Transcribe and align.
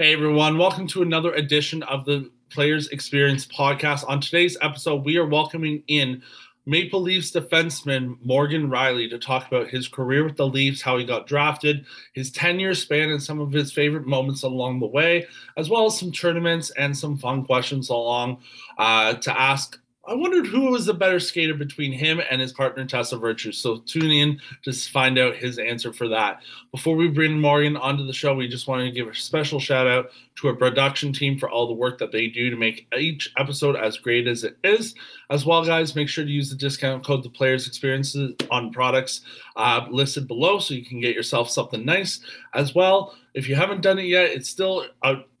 Hey 0.00 0.14
everyone, 0.14 0.56
welcome 0.56 0.86
to 0.86 1.02
another 1.02 1.34
edition 1.34 1.82
of 1.82 2.06
the 2.06 2.30
Players 2.48 2.88
Experience 2.88 3.44
podcast. 3.44 4.02
On 4.08 4.18
today's 4.18 4.56
episode, 4.62 5.04
we 5.04 5.18
are 5.18 5.26
welcoming 5.26 5.82
in 5.88 6.22
Maple 6.64 7.02
Leafs 7.02 7.32
defenseman 7.32 8.16
Morgan 8.24 8.70
Rielly 8.70 9.10
to 9.10 9.18
talk 9.18 9.46
about 9.46 9.68
his 9.68 9.88
career 9.88 10.24
with 10.24 10.38
the 10.38 10.46
Leafs, 10.46 10.80
how 10.80 10.96
he 10.96 11.04
got 11.04 11.26
drafted, 11.26 11.84
his 12.14 12.30
10 12.32 12.58
year 12.58 12.72
span, 12.72 13.10
and 13.10 13.22
some 13.22 13.40
of 13.40 13.52
his 13.52 13.72
favorite 13.72 14.06
moments 14.06 14.42
along 14.42 14.80
the 14.80 14.86
way, 14.86 15.26
as 15.58 15.68
well 15.68 15.84
as 15.84 15.98
some 15.98 16.12
tournaments 16.12 16.70
and 16.78 16.96
some 16.96 17.18
fun 17.18 17.44
questions 17.44 17.90
along 17.90 18.38
uh, 18.78 19.12
to 19.12 19.38
ask 19.38 19.78
I 20.06 20.14
wondered 20.14 20.46
who 20.46 20.70
was 20.70 20.86
the 20.86 20.94
better 20.94 21.20
skater 21.20 21.52
between 21.52 21.92
him 21.92 22.20
and 22.30 22.40
his 22.40 22.52
partner 22.52 22.86
Tessa 22.86 23.18
Virtue. 23.18 23.52
So 23.52 23.78
tune 23.78 24.10
in 24.10 24.40
to 24.64 24.72
find 24.72 25.18
out 25.18 25.36
his 25.36 25.58
answer 25.58 25.92
for 25.92 26.08
that. 26.08 26.42
Before 26.72 26.96
we 26.96 27.08
bring 27.08 27.38
Morgan 27.38 27.76
onto 27.76 28.06
the 28.06 28.12
show, 28.12 28.34
we 28.34 28.48
just 28.48 28.66
want 28.66 28.82
to 28.82 28.90
give 28.90 29.08
a 29.08 29.14
special 29.14 29.60
shout 29.60 29.86
out 29.86 30.10
to 30.36 30.48
our 30.48 30.54
production 30.54 31.12
team 31.12 31.38
for 31.38 31.50
all 31.50 31.66
the 31.66 31.74
work 31.74 31.98
that 31.98 32.12
they 32.12 32.28
do 32.28 32.48
to 32.48 32.56
make 32.56 32.86
each 32.96 33.30
episode 33.36 33.76
as 33.76 33.98
great 33.98 34.26
as 34.26 34.42
it 34.42 34.56
is. 34.64 34.94
As 35.28 35.44
well, 35.44 35.64
guys, 35.64 35.94
make 35.94 36.08
sure 36.08 36.24
to 36.24 36.30
use 36.30 36.48
the 36.48 36.56
discount 36.56 37.04
code 37.04 37.22
the 37.22 37.28
players 37.28 37.66
experiences 37.66 38.34
on 38.50 38.72
products 38.72 39.20
uh, 39.56 39.86
listed 39.90 40.26
below 40.26 40.58
so 40.58 40.72
you 40.72 40.84
can 40.84 41.00
get 41.00 41.14
yourself 41.14 41.50
something 41.50 41.84
nice 41.84 42.20
as 42.54 42.74
well. 42.74 43.14
If 43.32 43.48
you 43.48 43.54
haven't 43.54 43.82
done 43.82 43.98
it 43.98 44.06
yet, 44.06 44.30
it's 44.30 44.48
still 44.48 44.86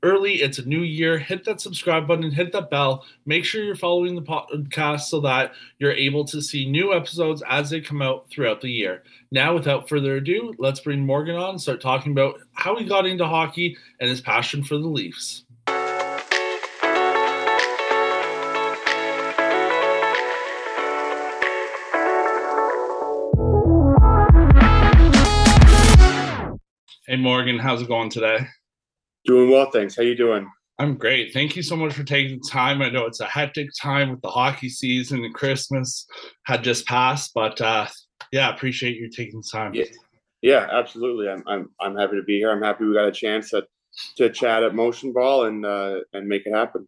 early. 0.02 0.34
It's 0.42 0.58
a 0.58 0.64
new 0.64 0.82
year. 0.82 1.18
Hit 1.18 1.44
that 1.44 1.60
subscribe 1.60 2.06
button, 2.06 2.30
hit 2.30 2.52
that 2.52 2.70
bell. 2.70 3.04
Make 3.26 3.44
sure 3.44 3.64
you're 3.64 3.74
following 3.74 4.14
the 4.14 4.22
podcast 4.22 5.02
so 5.02 5.20
that 5.22 5.52
you're 5.78 5.92
able 5.92 6.24
to 6.26 6.40
see 6.40 6.70
new 6.70 6.94
episodes 6.94 7.42
as 7.48 7.70
they 7.70 7.80
come 7.80 8.00
out 8.00 8.30
throughout 8.30 8.60
the 8.60 8.70
year. 8.70 9.02
Now, 9.32 9.54
without 9.54 9.88
further 9.88 10.16
ado, 10.16 10.54
let's 10.58 10.80
bring 10.80 11.04
Morgan 11.04 11.36
on 11.36 11.50
and 11.50 11.60
start 11.60 11.80
talking 11.80 12.12
about 12.12 12.40
how 12.52 12.76
he 12.76 12.84
got 12.84 13.06
into 13.06 13.26
hockey 13.26 13.76
and 13.98 14.08
his 14.08 14.20
passion 14.20 14.62
for 14.62 14.78
the 14.78 14.86
Leafs. 14.86 15.44
Hey 27.10 27.16
Morgan, 27.16 27.58
how's 27.58 27.82
it 27.82 27.88
going 27.88 28.08
today? 28.08 28.46
Doing 29.24 29.50
well, 29.50 29.68
thanks. 29.72 29.96
How 29.96 30.04
you 30.04 30.14
doing? 30.14 30.48
I'm 30.78 30.94
great. 30.94 31.32
Thank 31.32 31.56
you 31.56 31.62
so 31.64 31.74
much 31.74 31.92
for 31.92 32.04
taking 32.04 32.38
the 32.38 32.48
time. 32.48 32.80
I 32.82 32.88
know 32.88 33.04
it's 33.04 33.18
a 33.18 33.26
hectic 33.26 33.70
time 33.82 34.10
with 34.10 34.20
the 34.20 34.30
hockey 34.30 34.68
season 34.68 35.24
and 35.24 35.34
Christmas 35.34 36.06
had 36.44 36.62
just 36.62 36.86
passed, 36.86 37.32
but 37.34 37.60
uh, 37.60 37.88
yeah, 38.30 38.48
I 38.48 38.54
appreciate 38.54 38.96
you 38.96 39.10
taking 39.10 39.40
the 39.40 39.48
time. 39.50 39.74
Yeah, 39.74 39.86
yeah, 40.40 40.68
absolutely. 40.70 41.28
I'm 41.28 41.42
I'm 41.48 41.70
I'm 41.80 41.96
happy 41.96 42.14
to 42.14 42.22
be 42.22 42.38
here. 42.38 42.52
I'm 42.52 42.62
happy 42.62 42.84
we 42.84 42.94
got 42.94 43.08
a 43.08 43.10
chance 43.10 43.50
to 43.50 43.64
to 44.18 44.30
chat 44.30 44.62
at 44.62 44.76
Motion 44.76 45.12
Ball 45.12 45.46
and 45.46 45.66
uh, 45.66 46.02
and 46.12 46.28
make 46.28 46.46
it 46.46 46.54
happen. 46.54 46.86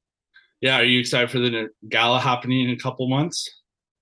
Yeah, 0.61 0.79
are 0.79 0.85
you 0.85 1.01
excited 1.01 1.33
for 1.33 1.41
the 1.41 1.67
gala 1.89 2.21
happening 2.21 2.69
in 2.69 2.71
a 2.71 2.79
couple 2.79 3.09
months? 3.09 3.51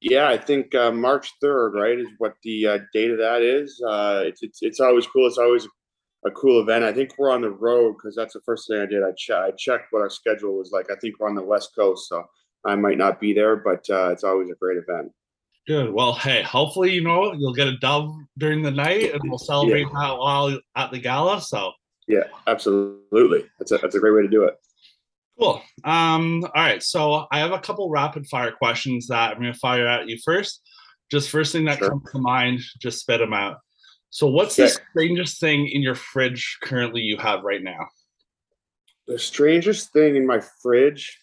Yeah, 0.02 0.28
I 0.28 0.36
think 0.36 0.74
uh, 0.74 0.92
March 0.92 1.32
third, 1.40 1.70
right, 1.70 1.98
is 1.98 2.08
what 2.18 2.34
the 2.42 2.66
uh, 2.66 2.78
date 2.92 3.10
of 3.10 3.16
that 3.16 3.40
is. 3.40 3.82
Uh, 3.88 4.20
it's, 4.26 4.42
it's 4.42 4.58
it's 4.60 4.80
always 4.80 5.06
cool. 5.06 5.26
It's 5.26 5.38
always 5.38 5.64
a 5.64 5.68
cool 6.30 6.60
event. 6.60 6.84
I 6.84 6.92
think 6.92 7.14
we're 7.16 7.30
on 7.30 7.40
the 7.40 7.50
road 7.50 7.94
because 7.94 8.14
that's 8.14 8.34
the 8.34 8.42
first 8.44 8.68
thing 8.68 8.80
I 8.80 8.86
did. 8.86 9.02
I, 9.02 9.12
ch- 9.12 9.30
I 9.30 9.52
checked 9.52 9.86
what 9.90 10.02
our 10.02 10.10
schedule 10.10 10.58
was 10.58 10.70
like. 10.70 10.90
I 10.90 10.96
think 10.96 11.18
we're 11.18 11.28
on 11.28 11.34
the 11.34 11.42
West 11.42 11.74
Coast, 11.74 12.08
so 12.08 12.24
I 12.64 12.74
might 12.76 12.98
not 12.98 13.20
be 13.20 13.32
there, 13.32 13.56
but 13.56 13.88
uh, 13.88 14.10
it's 14.10 14.24
always 14.24 14.50
a 14.50 14.54
great 14.54 14.76
event. 14.76 15.12
Good. 15.66 15.92
Well, 15.92 16.12
hey, 16.12 16.42
hopefully, 16.42 16.92
you 16.92 17.02
know, 17.02 17.32
you'll 17.32 17.54
get 17.54 17.68
a 17.68 17.76
dub 17.78 18.12
during 18.38 18.62
the 18.62 18.70
night 18.70 19.14
and 19.14 19.22
we'll 19.24 19.38
celebrate 19.38 19.82
yeah. 19.82 20.00
that 20.00 20.18
while 20.18 20.58
at 20.76 20.90
the 20.90 20.98
gala. 20.98 21.40
So, 21.40 21.72
yeah, 22.08 22.24
absolutely. 22.46 23.46
That's 23.58 23.72
a, 23.72 23.78
that's 23.78 23.94
a 23.94 24.00
great 24.00 24.14
way 24.14 24.22
to 24.22 24.28
do 24.28 24.44
it. 24.44 24.54
Cool. 25.38 25.62
Um, 25.84 26.44
all 26.44 26.62
right. 26.62 26.82
So, 26.82 27.26
I 27.30 27.38
have 27.38 27.52
a 27.52 27.58
couple 27.58 27.88
rapid 27.88 28.26
fire 28.26 28.52
questions 28.52 29.06
that 29.08 29.32
I'm 29.32 29.40
going 29.40 29.52
to 29.52 29.58
fire 29.58 29.86
at 29.86 30.08
you 30.08 30.18
first. 30.24 30.60
Just 31.10 31.30
first 31.30 31.52
thing 31.52 31.64
that 31.64 31.78
sure. 31.78 31.90
comes 31.90 32.10
to 32.12 32.18
mind, 32.18 32.60
just 32.80 33.00
spit 33.00 33.20
them 33.20 33.32
out. 33.32 33.58
So, 34.10 34.26
what's 34.26 34.56
the 34.56 34.68
strangest 34.68 35.40
thing 35.40 35.68
in 35.68 35.82
your 35.82 35.94
fridge 35.94 36.58
currently 36.62 37.00
you 37.00 37.16
have 37.18 37.44
right 37.44 37.62
now? 37.62 37.88
The 39.06 39.18
strangest 39.18 39.92
thing 39.92 40.16
in 40.16 40.26
my 40.26 40.40
fridge, 40.62 41.16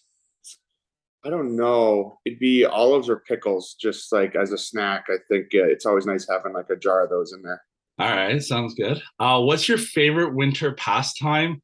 I 1.26 1.30
don't 1.30 1.58
know. 1.58 2.20
It'd 2.26 2.40
be 2.40 2.64
olives 2.66 3.10
or 3.10 3.20
pickles, 3.28 3.76
just 3.80 4.12
like 4.14 4.36
as 4.36 4.54
a 4.54 4.58
snack. 4.58 5.06
I 5.10 5.18
think 5.30 5.48
uh, 5.54 5.64
it's 5.64 5.86
always 5.86 6.06
nice 6.06 6.28
having 6.30 6.54
like 6.54 6.70
a 6.70 6.78
jar 6.78 7.04
of 7.04 7.10
those 7.10 7.34
in 7.34 7.42
there. 7.42 7.62
All 8.00 8.16
right, 8.16 8.42
sounds 8.42 8.74
good. 8.74 9.02
Uh, 9.20 9.42
what's 9.42 9.68
your 9.68 9.78
favorite 9.78 10.34
winter 10.34 10.74
pastime 10.74 11.62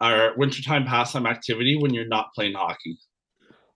or 0.00 0.32
wintertime 0.36 0.86
pastime 0.86 1.26
activity 1.26 1.76
when 1.78 1.94
you're 1.94 2.08
not 2.08 2.32
playing 2.34 2.54
hockey? 2.54 2.98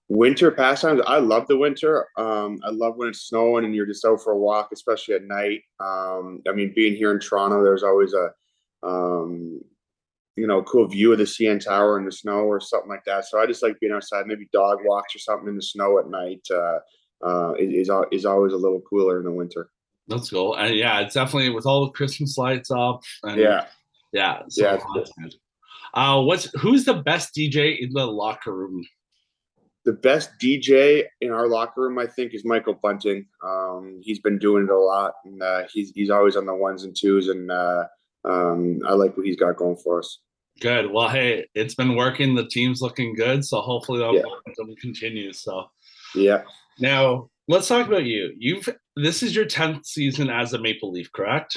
Winter 0.08 0.50
pastimes 0.50 1.00
i 1.06 1.18
love 1.18 1.46
the 1.48 1.56
winter 1.56 2.06
um, 2.16 2.58
i 2.64 2.70
love 2.70 2.96
when 2.96 3.08
it's 3.08 3.28
snowing 3.28 3.64
and 3.64 3.74
you're 3.74 3.86
just 3.86 4.04
out 4.04 4.22
for 4.22 4.32
a 4.32 4.38
walk 4.38 4.70
especially 4.72 5.14
at 5.14 5.24
night 5.24 5.62
um, 5.80 6.40
i 6.48 6.52
mean 6.52 6.72
being 6.74 6.94
here 6.94 7.12
in 7.12 7.20
toronto 7.20 7.62
there's 7.62 7.82
always 7.82 8.14
a 8.14 8.30
um, 8.82 9.60
you 10.36 10.46
know 10.46 10.62
cool 10.62 10.86
view 10.86 11.12
of 11.12 11.18
the 11.18 11.24
cn 11.24 11.62
tower 11.62 11.98
in 11.98 12.04
the 12.04 12.12
snow 12.12 12.40
or 12.40 12.60
something 12.60 12.88
like 12.88 13.04
that 13.04 13.26
so 13.26 13.38
i 13.38 13.46
just 13.46 13.62
like 13.62 13.78
being 13.80 13.92
outside 13.92 14.26
maybe 14.26 14.48
dog 14.52 14.78
walks 14.84 15.14
or 15.14 15.18
something 15.18 15.48
in 15.48 15.56
the 15.56 15.62
snow 15.62 15.98
at 15.98 16.08
night 16.08 16.46
uh, 16.50 16.78
uh, 17.20 17.52
is, 17.58 17.90
is 18.12 18.24
always 18.24 18.52
a 18.52 18.56
little 18.56 18.80
cooler 18.88 19.18
in 19.18 19.24
the 19.24 19.32
winter. 19.32 19.70
That's 20.06 20.30
cool 20.30 20.54
and 20.54 20.74
yeah 20.74 21.00
it's 21.00 21.14
definitely 21.14 21.50
with 21.50 21.66
all 21.66 21.84
the 21.84 21.92
christmas 21.92 22.38
lights 22.38 22.70
up 22.70 23.02
and 23.24 23.38
yeah. 23.38 23.66
Yeah 24.12 24.42
so 24.48 24.62
yeah 24.62 25.28
uh, 25.92 26.22
what's 26.22 26.44
who's 26.58 26.86
the 26.86 26.94
best 26.94 27.34
dj 27.34 27.78
in 27.78 27.92
the 27.92 28.06
locker 28.06 28.54
room 28.54 28.86
the 29.84 29.92
best 29.92 30.30
DJ 30.40 31.04
in 31.20 31.30
our 31.30 31.48
locker 31.48 31.82
room, 31.82 31.98
I 31.98 32.06
think, 32.06 32.34
is 32.34 32.44
Michael 32.44 32.74
Bunting. 32.74 33.26
Um, 33.44 34.00
he's 34.02 34.18
been 34.18 34.38
doing 34.38 34.64
it 34.64 34.70
a 34.70 34.78
lot, 34.78 35.14
and 35.24 35.42
uh, 35.42 35.62
he's 35.72 35.92
he's 35.94 36.10
always 36.10 36.36
on 36.36 36.46
the 36.46 36.54
ones 36.54 36.84
and 36.84 36.94
twos, 36.96 37.28
and 37.28 37.50
uh, 37.50 37.84
um, 38.24 38.80
I 38.86 38.94
like 38.94 39.16
what 39.16 39.26
he's 39.26 39.36
got 39.36 39.56
going 39.56 39.76
for 39.76 40.00
us. 40.00 40.20
Good. 40.60 40.90
Well, 40.90 41.08
hey, 41.08 41.46
it's 41.54 41.74
been 41.74 41.96
working. 41.96 42.34
The 42.34 42.48
team's 42.48 42.82
looking 42.82 43.14
good, 43.14 43.44
so 43.44 43.60
hopefully 43.60 44.00
that 44.00 44.14
yeah. 44.14 44.74
continues. 44.80 45.40
So, 45.40 45.66
yeah. 46.14 46.42
Now 46.80 47.30
let's 47.46 47.68
talk 47.68 47.86
about 47.86 48.04
you. 48.04 48.34
You've 48.36 48.68
this 48.96 49.22
is 49.22 49.34
your 49.34 49.46
tenth 49.46 49.86
season 49.86 50.28
as 50.28 50.52
a 50.52 50.58
Maple 50.58 50.90
Leaf, 50.90 51.10
correct? 51.12 51.56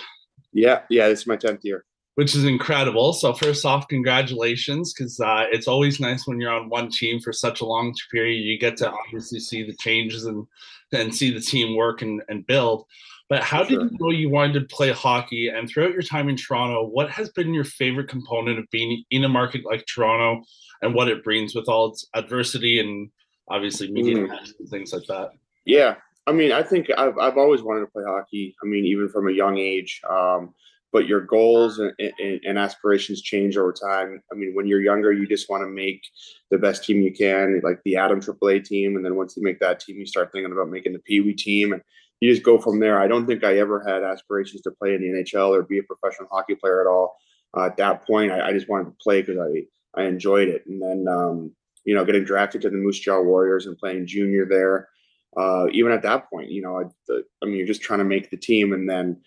Yeah, 0.54 0.82
yeah. 0.90 1.08
This 1.08 1.22
is 1.22 1.28
my 1.28 1.36
tenth 1.36 1.62
year 1.64 1.86
which 2.22 2.36
is 2.36 2.46
incredible. 2.46 3.14
So 3.14 3.34
first 3.34 3.66
off, 3.66 3.88
congratulations, 3.88 4.94
because 4.94 5.20
uh, 5.20 5.46
it's 5.52 5.68
always 5.68 6.00
nice 6.00 6.28
when 6.28 6.40
you're 6.40 6.54
on 6.54 6.70
one 6.70 6.92
team 6.92 7.20
for 7.20 7.34
such 7.34 7.62
a 7.62 7.66
long 7.66 7.96
period. 8.12 8.44
You 8.44 8.60
get 8.60 8.78
to 8.78 8.92
obviously 8.92 9.40
see 9.40 9.64
the 9.64 9.76
changes 9.78 10.26
and 10.26 10.46
and 10.94 11.16
see 11.16 11.32
the 11.34 11.40
team 11.40 11.76
work 11.76 12.04
and, 12.04 12.22
and 12.30 12.46
build. 12.46 12.86
But 13.28 13.42
how 13.42 13.66
sure. 13.66 13.80
did 13.80 13.94
you 13.94 13.98
know 14.00 14.12
you 14.12 14.30
wanted 14.30 14.54
to 14.54 14.76
play 14.76 14.92
hockey? 14.92 15.48
And 15.48 15.68
throughout 15.68 15.94
your 15.94 16.04
time 16.04 16.30
in 16.30 16.36
Toronto, 16.36 16.86
what 16.86 17.10
has 17.10 17.30
been 17.30 17.56
your 17.56 17.64
favorite 17.64 18.08
component 18.08 18.60
of 18.60 18.70
being 18.70 19.04
in 19.10 19.24
a 19.24 19.30
market 19.30 19.66
like 19.66 19.88
Toronto 19.88 20.44
and 20.84 20.94
what 20.94 21.08
it 21.08 21.24
brings 21.24 21.56
with 21.56 21.68
all 21.68 21.90
its 21.90 22.06
adversity 22.14 22.80
and 22.80 23.10
obviously 23.50 23.92
media 23.92 24.18
mm. 24.18 24.38
and 24.60 24.70
things 24.70 24.94
like 24.94 25.08
that? 25.08 25.32
Yeah. 25.66 25.96
I 26.28 26.34
mean, 26.34 26.52
I 26.52 26.62
think 26.62 26.92
I've, 26.96 27.18
I've 27.18 27.40
always 27.40 27.64
wanted 27.64 27.80
to 27.80 27.88
play 27.88 28.04
hockey. 28.06 28.56
I 28.64 28.68
mean, 28.68 28.86
even 28.86 29.10
from 29.10 29.28
a 29.28 29.32
young 29.32 29.58
age. 29.58 30.02
Um, 30.08 30.54
but 30.92 31.08
your 31.08 31.22
goals 31.22 31.80
and, 31.80 31.94
and, 32.00 32.42
and, 32.44 32.58
aspirations 32.58 33.22
change 33.22 33.56
over 33.56 33.72
time. 33.72 34.22
I 34.32 34.36
mean, 34.36 34.54
when 34.54 34.68
you're 34.68 34.82
younger, 34.82 35.14
you 35.14 35.26
just 35.26 35.50
want 35.50 35.64
to 35.64 35.70
make 35.70 36.04
the 36.50 36.58
best 36.58 36.84
team 36.84 37.02
you 37.02 37.14
can, 37.14 37.62
like 37.64 37.82
the 37.86 37.96
Atom 37.96 38.20
AAA 38.20 38.66
team. 38.66 38.96
And 38.96 39.06
then 39.06 39.16
once 39.16 39.38
you 39.38 39.44
make 39.44 39.60
that 39.60 39.80
team, 39.80 39.98
you 39.98 40.06
start 40.06 40.32
thinking 40.32 40.52
about 40.52 40.70
making 40.70 40.94
the 40.94 41.00
Pee 41.00 41.22
Wee 41.22 41.34
team. 41.34 41.72
And 41.72 41.82
you 42.20 42.32
just 42.32 42.44
go 42.44 42.58
from 42.58 42.80
there. 42.80 43.00
I 43.00 43.08
don't 43.08 43.26
think 43.26 43.44
I 43.44 43.58
ever 43.58 43.84
had 43.88 44.04
aspirations 44.04 44.62
to 44.64 44.72
play 44.72 44.94
in 44.94 45.02
the 45.02 45.24
NHL 45.24 45.50
or 45.50 45.64
be 45.64 45.80
a 45.80 45.84
professional 45.84 46.30
hockey 46.30 46.56
player 46.56 46.82
at 46.82 46.88
all. 46.88 47.16
Uh, 47.56 47.66
at 47.66 47.78
that 47.78 48.06
point, 48.06 48.32
I, 48.32 48.50
I, 48.50 48.54
just 48.54 48.70
wanted 48.70 48.86
to 48.86 48.96
play 49.02 49.22
because 49.22 49.38
I, 49.38 50.00
I 50.00 50.06
enjoyed 50.06 50.48
it. 50.48 50.64
And 50.68 50.82
then, 50.82 51.06
um, 51.10 51.52
you 51.84 51.96
know, 51.96 52.06
getting 52.06 52.24
drafted 52.24 52.62
to 52.62 52.70
the 52.70 52.78
Moose 52.78 53.00
Jaw 53.00 53.22
Warriors 53.22 53.66
and 53.66 53.78
playing 53.78 54.08
junior 54.08 54.46
there. 54.46 54.88
Uh, 55.36 55.68
even 55.72 55.92
at 55.92 56.04
that 56.04 56.30
point, 56.30 56.50
you 56.50 56.62
know, 56.62 56.80
I, 56.80 57.14
I 57.42 57.46
mean, 57.46 57.56
you're 57.56 57.68
just 57.68 57.82
trying 57.82 58.00
to 58.00 58.06
make 58.06 58.30
the 58.30 58.38
team. 58.38 58.72
And 58.72 58.90
then, 58.90 59.22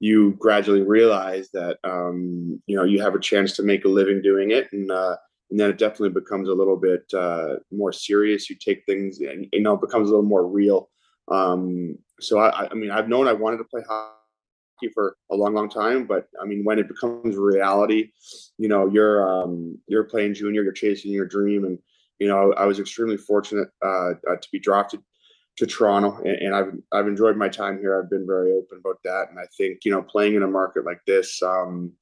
you 0.00 0.32
gradually 0.38 0.82
realize 0.82 1.50
that 1.52 1.78
um, 1.84 2.62
you 2.66 2.76
know 2.76 2.84
you 2.84 3.02
have 3.02 3.14
a 3.14 3.20
chance 3.20 3.54
to 3.56 3.62
make 3.62 3.84
a 3.84 3.88
living 3.88 4.22
doing 4.22 4.50
it, 4.50 4.68
and 4.72 4.90
uh, 4.90 5.16
and 5.50 5.58
then 5.58 5.70
it 5.70 5.78
definitely 5.78 6.10
becomes 6.10 6.48
a 6.48 6.54
little 6.54 6.76
bit 6.76 7.04
uh, 7.14 7.56
more 7.72 7.92
serious. 7.92 8.50
You 8.50 8.56
take 8.56 8.84
things, 8.86 9.20
and 9.20 9.46
you 9.52 9.60
know, 9.60 9.74
it 9.74 9.80
becomes 9.80 10.08
a 10.08 10.10
little 10.10 10.28
more 10.28 10.46
real. 10.46 10.90
Um, 11.28 11.96
so 12.20 12.38
I, 12.38 12.68
I 12.70 12.74
mean, 12.74 12.90
I've 12.90 13.08
known 13.08 13.28
I 13.28 13.32
wanted 13.32 13.58
to 13.58 13.64
play 13.64 13.82
hockey 13.88 14.92
for 14.94 15.16
a 15.30 15.36
long, 15.36 15.54
long 15.54 15.68
time, 15.68 16.06
but 16.06 16.28
I 16.40 16.46
mean, 16.46 16.64
when 16.64 16.78
it 16.78 16.88
becomes 16.88 17.36
reality, 17.36 18.10
you 18.58 18.68
know, 18.68 18.88
you're 18.88 19.28
um, 19.28 19.78
you're 19.88 20.04
playing 20.04 20.34
junior, 20.34 20.62
you're 20.62 20.72
chasing 20.72 21.12
your 21.12 21.26
dream, 21.26 21.64
and 21.64 21.78
you 22.18 22.28
know, 22.28 22.52
I 22.52 22.66
was 22.66 22.78
extremely 22.78 23.16
fortunate 23.16 23.68
uh, 23.84 24.12
uh 24.28 24.36
to 24.40 24.48
be 24.52 24.58
drafted 24.58 25.00
to 25.58 25.66
Toronto, 25.66 26.18
and, 26.18 26.36
and, 26.36 26.54
I've 26.54 26.72
I've 26.92 27.08
enjoyed 27.08 27.36
my 27.36 27.48
time 27.48 27.78
here. 27.78 28.00
I've 28.00 28.10
been 28.10 28.26
very 28.26 28.52
open 28.52 28.78
about 28.78 28.98
that, 29.04 29.26
and 29.30 29.38
I 29.38 29.46
think 29.56 29.80
you 29.84 29.90
know 29.90 30.02
playing 30.02 30.36
in 30.36 30.42
a 30.42 30.48
market 30.48 30.84
like 30.84 31.00
this, 31.06 31.42
um, 31.42 31.92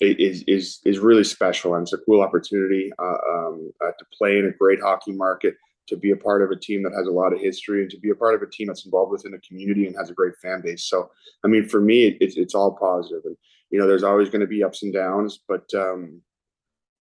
is 0.00 0.44
is 0.46 0.80
is 0.84 0.98
really 0.98 1.24
special, 1.24 1.74
and 1.74 1.82
it's 1.82 1.92
a 1.92 1.98
cool 1.98 2.22
opportunity 2.22 2.90
uh, 2.98 3.18
um, 3.30 3.70
uh, 3.84 3.90
to 3.98 4.04
play 4.16 4.38
in 4.38 4.46
a 4.46 4.56
great 4.58 4.80
hockey 4.80 5.12
market, 5.12 5.54
to 5.88 5.96
be 5.96 6.10
a 6.10 6.16
part 6.16 6.42
of 6.42 6.50
a 6.50 6.58
team 6.58 6.82
that 6.82 6.92
has 6.96 7.06
a 7.06 7.12
lot 7.12 7.32
of 7.32 7.40
history, 7.40 7.82
and 7.82 7.90
to 7.90 7.98
be 7.98 8.10
a 8.10 8.14
part 8.14 8.34
of 8.34 8.42
a 8.42 8.50
team 8.50 8.66
that's 8.66 8.84
involved 8.84 9.12
within 9.12 9.32
the 9.32 9.40
community 9.46 9.86
and 9.86 9.96
has 9.96 10.10
a 10.10 10.14
great 10.14 10.34
fan 10.42 10.60
base. 10.64 10.88
So, 10.88 11.10
I 11.44 11.48
mean, 11.48 11.68
for 11.68 11.80
me, 11.80 12.16
it's 12.20 12.36
it's 12.36 12.54
all 12.54 12.76
positive, 12.80 13.22
and 13.24 13.36
you 13.70 13.78
know, 13.78 13.86
there's 13.86 14.04
always 14.04 14.28
going 14.28 14.40
to 14.40 14.46
be 14.46 14.64
ups 14.64 14.82
and 14.82 14.92
downs, 14.92 15.40
but 15.46 15.72
um, 15.74 16.20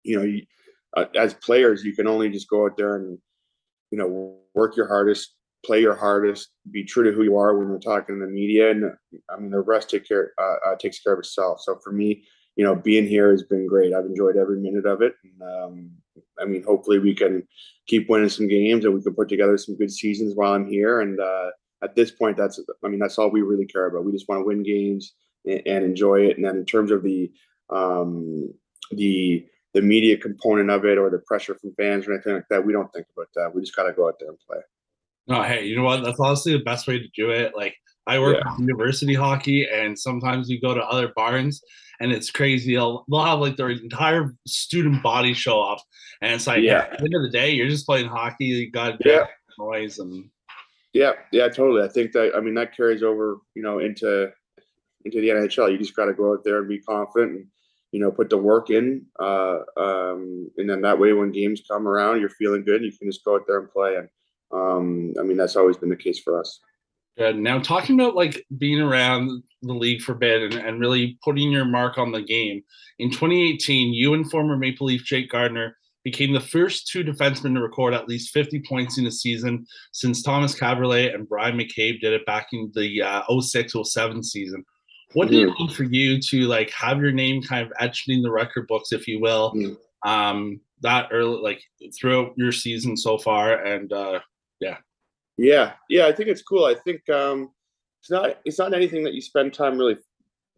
you 0.04 0.18
know, 0.18 0.24
you, 0.24 0.44
uh, 0.96 1.06
as 1.16 1.34
players, 1.34 1.84
you 1.84 1.96
can 1.96 2.08
only 2.08 2.30
just 2.30 2.50
go 2.50 2.66
out 2.66 2.78
there 2.78 2.96
and 2.98 3.18
you 3.92 3.98
know 3.98 4.38
work 4.54 4.76
your 4.76 4.88
hardest, 4.88 5.36
play 5.66 5.82
your 5.82 5.96
hardest, 5.96 6.50
be 6.72 6.84
true 6.84 7.04
to 7.04 7.12
who 7.12 7.24
you 7.24 7.38
are 7.38 7.58
when 7.58 7.70
we're 7.70 7.80
talking 7.80 8.16
in 8.16 8.22
the 8.22 8.28
media, 8.28 8.72
and 8.72 8.92
I 9.30 9.40
mean, 9.40 9.52
the 9.52 9.62
rest 9.62 9.90
take 9.90 10.08
care 10.08 10.34
uh, 10.40 10.56
uh, 10.70 10.76
takes 10.76 11.00
care 11.00 11.14
of 11.14 11.20
itself. 11.20 11.62
So 11.62 11.80
for 11.84 11.92
me 11.92 12.24
you 12.58 12.66
know, 12.66 12.76
being 12.76 13.08
here 13.08 13.32
has 13.32 13.44
been 13.44 13.68
great. 13.68 13.94
I've 13.94 14.06
enjoyed 14.06 14.36
every 14.36 14.60
minute 14.60 14.88
of 14.88 15.04
it. 15.04 15.14
And, 15.24 15.42
um, 15.44 15.92
I 16.42 16.46
mean, 16.46 16.64
hopefully 16.64 16.98
we 16.98 17.14
can 17.14 17.48
keep 17.86 18.10
winning 18.10 18.30
some 18.30 18.48
games 18.48 18.84
and 18.84 18.96
we 18.96 19.04
can 19.04 19.14
put 19.14 19.30
together 19.30 19.58
some 19.58 19.78
good 19.78 19.92
seasons 19.92 20.34
while 20.36 20.54
I'm 20.54 20.68
here. 20.68 21.00
And 21.02 21.20
uh, 21.20 21.52
at 21.84 21.96
this 21.96 22.10
point, 22.10 22.36
that's 22.36 22.60
I 22.84 22.88
mean, 22.88 23.00
that's 23.00 23.20
all 23.20 23.30
we 23.30 23.44
really 23.44 23.68
care 23.68 23.86
about. 23.86 24.06
We 24.06 24.12
just 24.12 24.28
want 24.28 24.42
to 24.42 24.46
win 24.46 24.64
games 24.64 25.14
and, 25.46 25.62
and 25.68 25.86
enjoy 25.86 26.22
it. 26.22 26.36
And 26.36 26.46
then 26.46 26.58
in 26.58 26.66
terms 26.66 26.90
of 26.90 27.04
the 27.04 27.32
um, 27.70 28.52
the 28.90 29.46
the 29.76 29.82
media 29.84 30.18
component 30.18 30.72
of 30.72 30.84
it 30.84 30.98
or 30.98 31.12
the 31.12 31.20
pressure 31.28 31.54
from 31.54 31.76
fans 31.76 32.08
or 32.08 32.14
anything 32.14 32.34
like 32.34 32.48
that, 32.50 32.66
we 32.66 32.74
don't 32.74 32.92
think 32.92 33.06
about 33.16 33.28
that. 33.36 33.54
We 33.54 33.62
just 33.62 33.76
got 33.76 33.84
to 33.84 33.94
go 33.94 34.08
out 34.08 34.16
there 34.20 34.30
and 34.30 34.40
play. 34.40 34.58
No, 35.28 35.44
hey, 35.44 35.66
you 35.66 35.76
know 35.76 35.84
what? 35.84 36.04
That's 36.04 36.20
honestly 36.20 36.54
the 36.54 36.64
best 36.64 36.88
way 36.88 37.00
to 37.00 37.08
do 37.16 37.32
it. 37.32 37.54
Like 37.56 37.76
I 38.08 38.20
work 38.20 38.38
yeah. 38.44 38.58
university 38.58 39.14
hockey, 39.14 39.68
and 39.72 39.98
sometimes 39.98 40.50
you 40.50 40.62
go 40.62 40.74
to 40.74 40.82
other 40.82 41.12
barns, 41.16 41.62
and 42.00 42.12
it's 42.12 42.32
crazy. 42.32 42.76
They'll, 42.76 43.06
they'll 43.10 43.26
have 43.26 43.40
like 43.40 43.58
their 43.58 43.70
entire 43.70 44.34
student 44.48 45.04
body 45.04 45.34
show 45.34 45.62
up, 45.62 45.80
and 46.22 46.34
it's 46.34 46.48
like, 46.48 46.64
yeah. 46.64 46.88
At 46.92 47.00
the 47.00 47.06
end 47.06 47.16
of 47.16 47.24
the 47.24 47.30
day, 47.38 47.52
you're 47.52 47.68
just 47.68 47.86
playing 47.86 48.08
hockey. 48.08 48.46
You 48.46 48.72
got 48.72 48.98
yeah. 49.06 49.26
noise 49.60 50.00
and. 50.00 50.30
Yeah, 50.94 51.12
yeah, 51.32 51.48
totally. 51.50 51.84
I 51.84 51.90
think 51.90 52.14
that 52.14 52.32
I 52.36 52.40
mean 52.40 52.56
that 52.56 52.76
carries 52.76 53.04
over, 53.04 53.38
you 53.54 53.62
know, 53.62 53.80
into 53.80 54.32
into 55.06 55.22
the 55.22 55.30
NHL. 55.30 55.72
You 55.72 55.78
just 55.78 55.96
got 55.96 56.06
to 56.06 56.14
go 56.14 56.32
out 56.32 56.44
there 56.44 56.60
and 56.60 56.68
be 56.68 56.80
confident 56.80 57.34
and 57.34 57.46
you 57.92 58.00
know 58.00 58.10
put 58.10 58.30
the 58.30 58.38
work 58.38 58.70
in, 58.70 59.06
uh, 59.20 59.60
um, 59.76 60.50
and 60.58 60.68
then 60.68 60.82
that 60.82 60.98
way 60.98 61.14
when 61.14 61.32
games 61.32 61.62
come 61.70 61.88
around, 61.88 62.20
you're 62.20 62.30
feeling 62.30 62.64
good. 62.64 62.82
You 62.82 62.92
can 62.98 63.10
just 63.10 63.24
go 63.24 63.36
out 63.36 63.44
there 63.48 63.60
and 63.60 63.70
play. 63.70 63.96
And 63.96 64.08
um, 64.52 65.14
I 65.20 65.24
mean 65.24 65.38
that's 65.38 65.56
always 65.56 65.78
been 65.78 65.90
the 65.90 65.96
case 65.96 66.20
for 66.20 66.40
us. 66.40 66.60
Good. 67.18 67.38
Now, 67.38 67.60
talking 67.60 68.00
about 68.00 68.16
like 68.16 68.46
being 68.60 68.80
around 68.80 69.42
the 69.64 69.74
league 69.74 70.02
for 70.02 70.14
bid 70.14 70.44
and, 70.44 70.54
and 70.54 70.80
really 70.80 71.18
putting 71.24 71.52
your 71.52 71.66
mark 71.66 71.98
on 71.98 72.12
the 72.12 72.22
game, 72.22 72.62
in 73.00 73.10
2018, 73.10 73.92
you 73.92 74.14
and 74.14 74.30
former 74.30 74.56
Maple 74.56 74.86
Leaf 74.86 75.04
Jake 75.04 75.32
Gardiner 75.32 75.76
became 76.04 76.32
the 76.32 76.40
first 76.40 76.88
two 76.88 77.04
defensemen 77.04 77.56
to 77.56 77.62
record 77.62 77.96
at 77.96 78.08
least 78.08 78.34
50 78.34 78.62
points 78.62 79.00
in 79.00 79.08
a 79.08 79.12
season 79.12 79.66
since 79.92 80.22
Thomas 80.22 80.58
Kaberle 80.58 81.14
and 81.14 81.28
Bryan 81.28 81.58
McCabe 81.58 82.00
did 82.00 82.14
it 82.14 82.26
back 82.26 82.50
in 82.54 82.72
the 82.76 83.02
uh, 83.02 83.42
06 83.42 83.74
07 83.84 84.24
season. 84.24 84.64
What 85.14 85.30
did 85.30 85.42
mm-hmm. 85.42 85.52
it 85.52 85.60
mean 85.60 85.70
for 85.70 85.84
you 85.84 86.22
to 86.22 86.42
like 86.44 86.70
have 86.70 87.02
your 87.02 87.12
name 87.12 87.42
kind 87.42 87.66
of 87.66 87.74
etched 87.80 88.10
in 88.10 88.22
the 88.22 88.32
record 88.32 88.68
books, 88.68 88.92
if 88.92 89.08
you 89.08 89.20
will, 89.20 89.54
mm-hmm. 89.54 90.10
um, 90.10 90.62
that 90.82 91.10
early, 91.12 91.42
like 91.42 91.62
throughout 92.00 92.34
your 92.38 92.52
season 92.52 92.96
so 92.96 93.18
far? 93.18 93.64
And 93.66 93.92
uh, 93.92 94.20
yeah. 94.60 94.78
Yeah, 95.38 95.74
yeah, 95.88 96.08
I 96.08 96.12
think 96.12 96.30
it's 96.30 96.42
cool. 96.42 96.66
I 96.66 96.74
think 96.74 97.08
um, 97.10 97.52
it's 98.02 98.10
not 98.10 98.40
it's 98.44 98.58
not 98.58 98.74
anything 98.74 99.04
that 99.04 99.14
you 99.14 99.22
spend 99.22 99.54
time 99.54 99.78
really, 99.78 99.98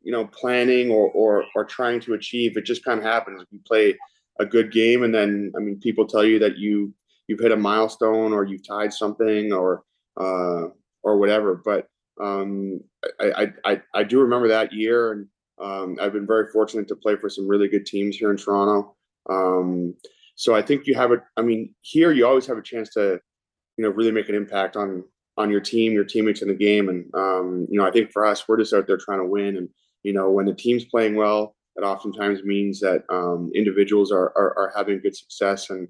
you 0.01 0.11
know, 0.11 0.25
planning 0.27 0.89
or 0.89 1.09
or 1.11 1.43
or 1.53 1.65
trying 1.65 1.99
to 2.01 2.13
achieve. 2.13 2.55
It 2.55 2.65
just 2.65 2.85
kind 2.85 2.97
of 2.97 3.05
happens. 3.05 3.43
You 3.51 3.59
play 3.67 3.97
a 4.39 4.45
good 4.45 4.71
game, 4.71 5.03
and 5.03 5.13
then 5.13 5.51
I 5.57 5.59
mean, 5.59 5.79
people 5.81 6.07
tell 6.07 6.23
you 6.23 6.39
that 6.39 6.57
you 6.57 6.93
you've 7.27 7.41
hit 7.41 7.51
a 7.51 7.57
milestone 7.57 8.31
or 8.31 8.45
you've 8.45 8.65
tied 8.65 8.93
something 8.93 9.51
or 9.51 9.83
uh, 10.17 10.67
or 11.03 11.17
whatever. 11.17 11.61
But 11.63 11.87
um, 12.21 12.79
I, 13.19 13.31
I 13.65 13.71
I 13.71 13.81
I 13.93 14.03
do 14.03 14.21
remember 14.21 14.47
that 14.47 14.71
year, 14.71 15.11
and 15.11 15.27
um, 15.59 15.97
I've 16.01 16.13
been 16.13 16.27
very 16.27 16.47
fortunate 16.53 16.87
to 16.87 16.95
play 16.95 17.17
for 17.17 17.29
some 17.29 17.49
really 17.49 17.67
good 17.67 17.85
teams 17.85 18.15
here 18.15 18.31
in 18.31 18.37
Toronto. 18.37 18.95
Um, 19.29 19.93
so 20.35 20.55
I 20.55 20.61
think 20.61 20.87
you 20.87 20.95
have 20.95 21.11
it. 21.11 21.19
I 21.35 21.41
mean, 21.41 21.75
here 21.81 22.13
you 22.13 22.25
always 22.25 22.47
have 22.47 22.57
a 22.57 22.61
chance 22.61 22.93
to 22.93 23.19
you 23.79 23.85
know 23.85 23.91
really 23.91 24.11
make 24.11 24.27
an 24.27 24.35
impact 24.35 24.75
on 24.75 25.05
on 25.37 25.49
your 25.49 25.61
team, 25.61 25.93
your 25.93 26.03
teammates 26.03 26.41
in 26.41 26.49
the 26.49 26.53
game. 26.53 26.89
And 26.89 27.05
um, 27.13 27.65
you 27.71 27.79
know, 27.79 27.87
I 27.87 27.91
think 27.91 28.11
for 28.11 28.25
us, 28.25 28.45
we're 28.45 28.57
just 28.57 28.73
out 28.73 28.87
there 28.87 28.97
trying 28.97 29.19
to 29.19 29.25
win. 29.25 29.55
And 29.55 29.69
you 30.03 30.11
know, 30.11 30.29
when 30.29 30.45
the 30.45 30.53
team's 30.53 30.83
playing 30.83 31.15
well, 31.15 31.55
it 31.77 31.83
oftentimes 31.83 32.43
means 32.43 32.81
that 32.81 33.03
um, 33.09 33.49
individuals 33.55 34.11
are, 34.11 34.33
are, 34.35 34.53
are 34.59 34.73
having 34.75 34.99
good 34.99 35.15
success 35.15 35.69
and 35.69 35.87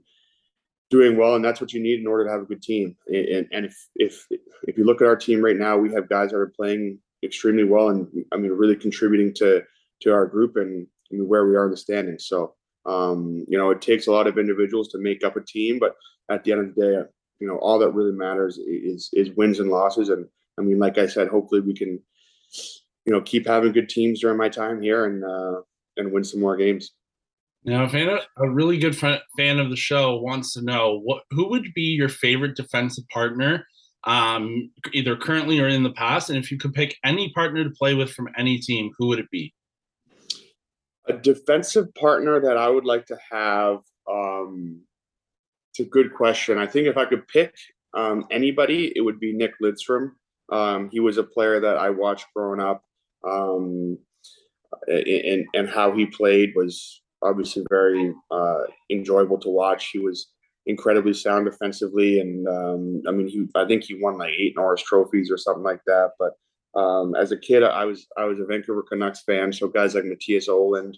doing 0.92 1.18
well, 1.18 1.34
and 1.34 1.44
that's 1.44 1.60
what 1.60 1.74
you 1.74 1.82
need 1.82 2.00
in 2.00 2.06
order 2.06 2.26
to 2.26 2.32
have 2.32 2.42
a 2.42 2.46
good 2.46 2.62
team. 2.62 2.96
And, 3.08 3.48
and 3.52 3.66
if 3.66 3.76
if 3.96 4.28
if 4.68 4.78
you 4.78 4.86
look 4.86 5.02
at 5.02 5.08
our 5.08 5.18
team 5.18 5.44
right 5.44 5.58
now, 5.58 5.76
we 5.76 5.92
have 5.94 6.10
guys 6.10 6.30
that 6.30 6.38
are 6.38 6.54
playing 6.56 7.00
extremely 7.24 7.64
well, 7.64 7.90
and 7.90 8.08
I 8.32 8.38
mean, 8.38 8.52
really 8.52 8.76
contributing 8.76 9.34
to 9.38 9.64
to 10.02 10.14
our 10.14 10.28
group 10.28 10.58
and 10.58 10.86
where 11.10 11.48
we 11.48 11.56
are 11.56 11.66
in 11.66 11.72
the 11.72 11.78
standings. 11.78 12.28
So. 12.28 12.54
Um, 12.86 13.46
you 13.48 13.58
know, 13.58 13.70
it 13.72 13.82
takes 13.82 14.08
a 14.08 14.12
lot 14.12 14.26
of 14.26 14.40
individuals 14.40 14.88
to 14.90 14.98
make 14.98 15.24
up 15.24 15.36
a 15.36 15.42
team, 15.42 15.80
but 15.80 15.96
at 16.32 16.44
the 16.44 16.54
end 16.54 16.62
of 16.62 16.76
the 16.76 16.82
day, 16.82 17.10
you 17.40 17.48
know 17.48 17.58
all 17.58 17.80
that 17.80 17.92
really 17.92 18.12
matters 18.12 18.58
is 18.58 19.10
is 19.14 19.32
wins 19.32 19.60
and 19.60 19.70
losses. 19.70 20.10
And 20.10 20.28
i 20.58 20.62
mean 20.62 20.80
like 20.80 20.98
i 20.98 21.08
said 21.08 21.28
hopefully 21.28 21.62
we 21.62 21.74
can 21.74 22.00
you 23.06 23.14
know 23.14 23.22
keep 23.22 23.48
having 23.48 23.72
good 23.72 23.90
teams 23.90 24.22
during 24.22 24.38
my 24.38 24.50
time 24.50 24.82
here 24.82 25.06
and 25.06 25.24
uh 25.24 25.62
and 25.98 26.12
win 26.12 26.24
some 26.24 26.40
more 26.40 26.56
games. 26.56 26.92
Now 27.66 27.84
if 27.84 27.94
a, 27.94 28.22
a 28.38 28.50
really 28.50 28.78
good 28.78 28.96
fan 28.96 29.60
of 29.60 29.70
the 29.70 29.76
show 29.76 30.18
wants 30.18 30.54
to 30.54 30.62
know 30.62 31.00
what 31.04 31.24
who 31.32 31.50
would 31.50 31.74
be 31.74 31.96
your 31.96 32.10
favorite 32.10 32.56
defensive 32.56 33.08
partner 33.10 33.66
um 34.06 34.72
either 34.94 35.16
currently 35.18 35.60
or 35.60 35.68
in 35.68 35.84
the 35.84 35.92
past? 35.92 36.30
And 36.30 36.38
if 36.38 36.52
you 36.52 36.58
could 36.58 36.74
pick 36.74 36.98
any 37.04 37.32
partner 37.34 37.64
to 37.64 37.70
play 37.72 37.96
with 37.96 38.12
from 38.12 38.30
any 38.38 38.60
team 38.60 38.92
who 38.98 39.08
would 39.08 39.20
it 39.20 39.30
be? 39.30 39.54
A 41.08 41.14
defensive 41.14 41.94
partner 41.96 42.40
that 42.40 42.58
i 42.58 42.70
would 42.70 42.86
like 42.86 43.06
to 43.08 43.18
have 43.32 43.80
um 44.10 44.82
it's 45.80 45.88
a 45.88 45.90
good 45.90 46.14
question. 46.14 46.58
I 46.58 46.68
think 46.68 46.88
if 46.88 46.98
I 46.98 47.06
could 47.06 47.28
pick 47.28 47.56
um, 47.94 48.26
anybody, 48.32 48.92
it 48.96 49.02
would 49.02 49.20
be 49.20 49.34
Nick 49.34 49.54
Lidstrom. 49.62 50.12
Um, 50.52 50.90
he 50.92 51.00
was 51.00 51.18
a 51.18 51.24
player 51.24 51.60
that 51.60 51.78
I 51.78 51.90
watched 51.90 52.26
growing 52.36 52.60
up, 52.60 52.84
um, 53.26 53.98
and 54.88 55.46
and 55.54 55.70
how 55.70 55.96
he 55.96 56.06
played 56.06 56.54
was 56.56 57.02
obviously 57.22 57.64
very 57.70 58.14
uh, 58.32 58.64
enjoyable 58.92 59.40
to 59.40 59.50
watch. 59.50 59.90
He 59.92 60.00
was 60.00 60.32
incredibly 60.66 61.14
sound 61.14 61.46
defensively, 61.46 62.20
and 62.20 62.48
um, 62.48 63.02
I 63.08 63.12
mean, 63.12 63.28
he 63.28 63.48
I 63.56 63.66
think 63.66 63.84
he 63.84 64.02
won 64.02 64.18
like 64.18 64.34
eight 64.38 64.54
Norris 64.56 64.82
trophies 64.82 65.32
or 65.32 65.38
something 65.38 65.64
like 65.64 65.82
that. 65.86 66.12
But 66.20 66.80
um, 66.80 67.16
as 67.16 67.32
a 67.32 67.38
kid, 67.38 67.64
I 67.64 67.86
was 67.86 68.08
I 68.18 68.26
was 68.26 68.40
a 68.40 68.46
Vancouver 68.46 68.84
Canucks 68.84 69.22
fan, 69.22 69.54
so 69.54 69.68
guys 69.68 69.96
like 69.96 70.04
Mattias 70.04 70.50
Ohlund 70.50 70.96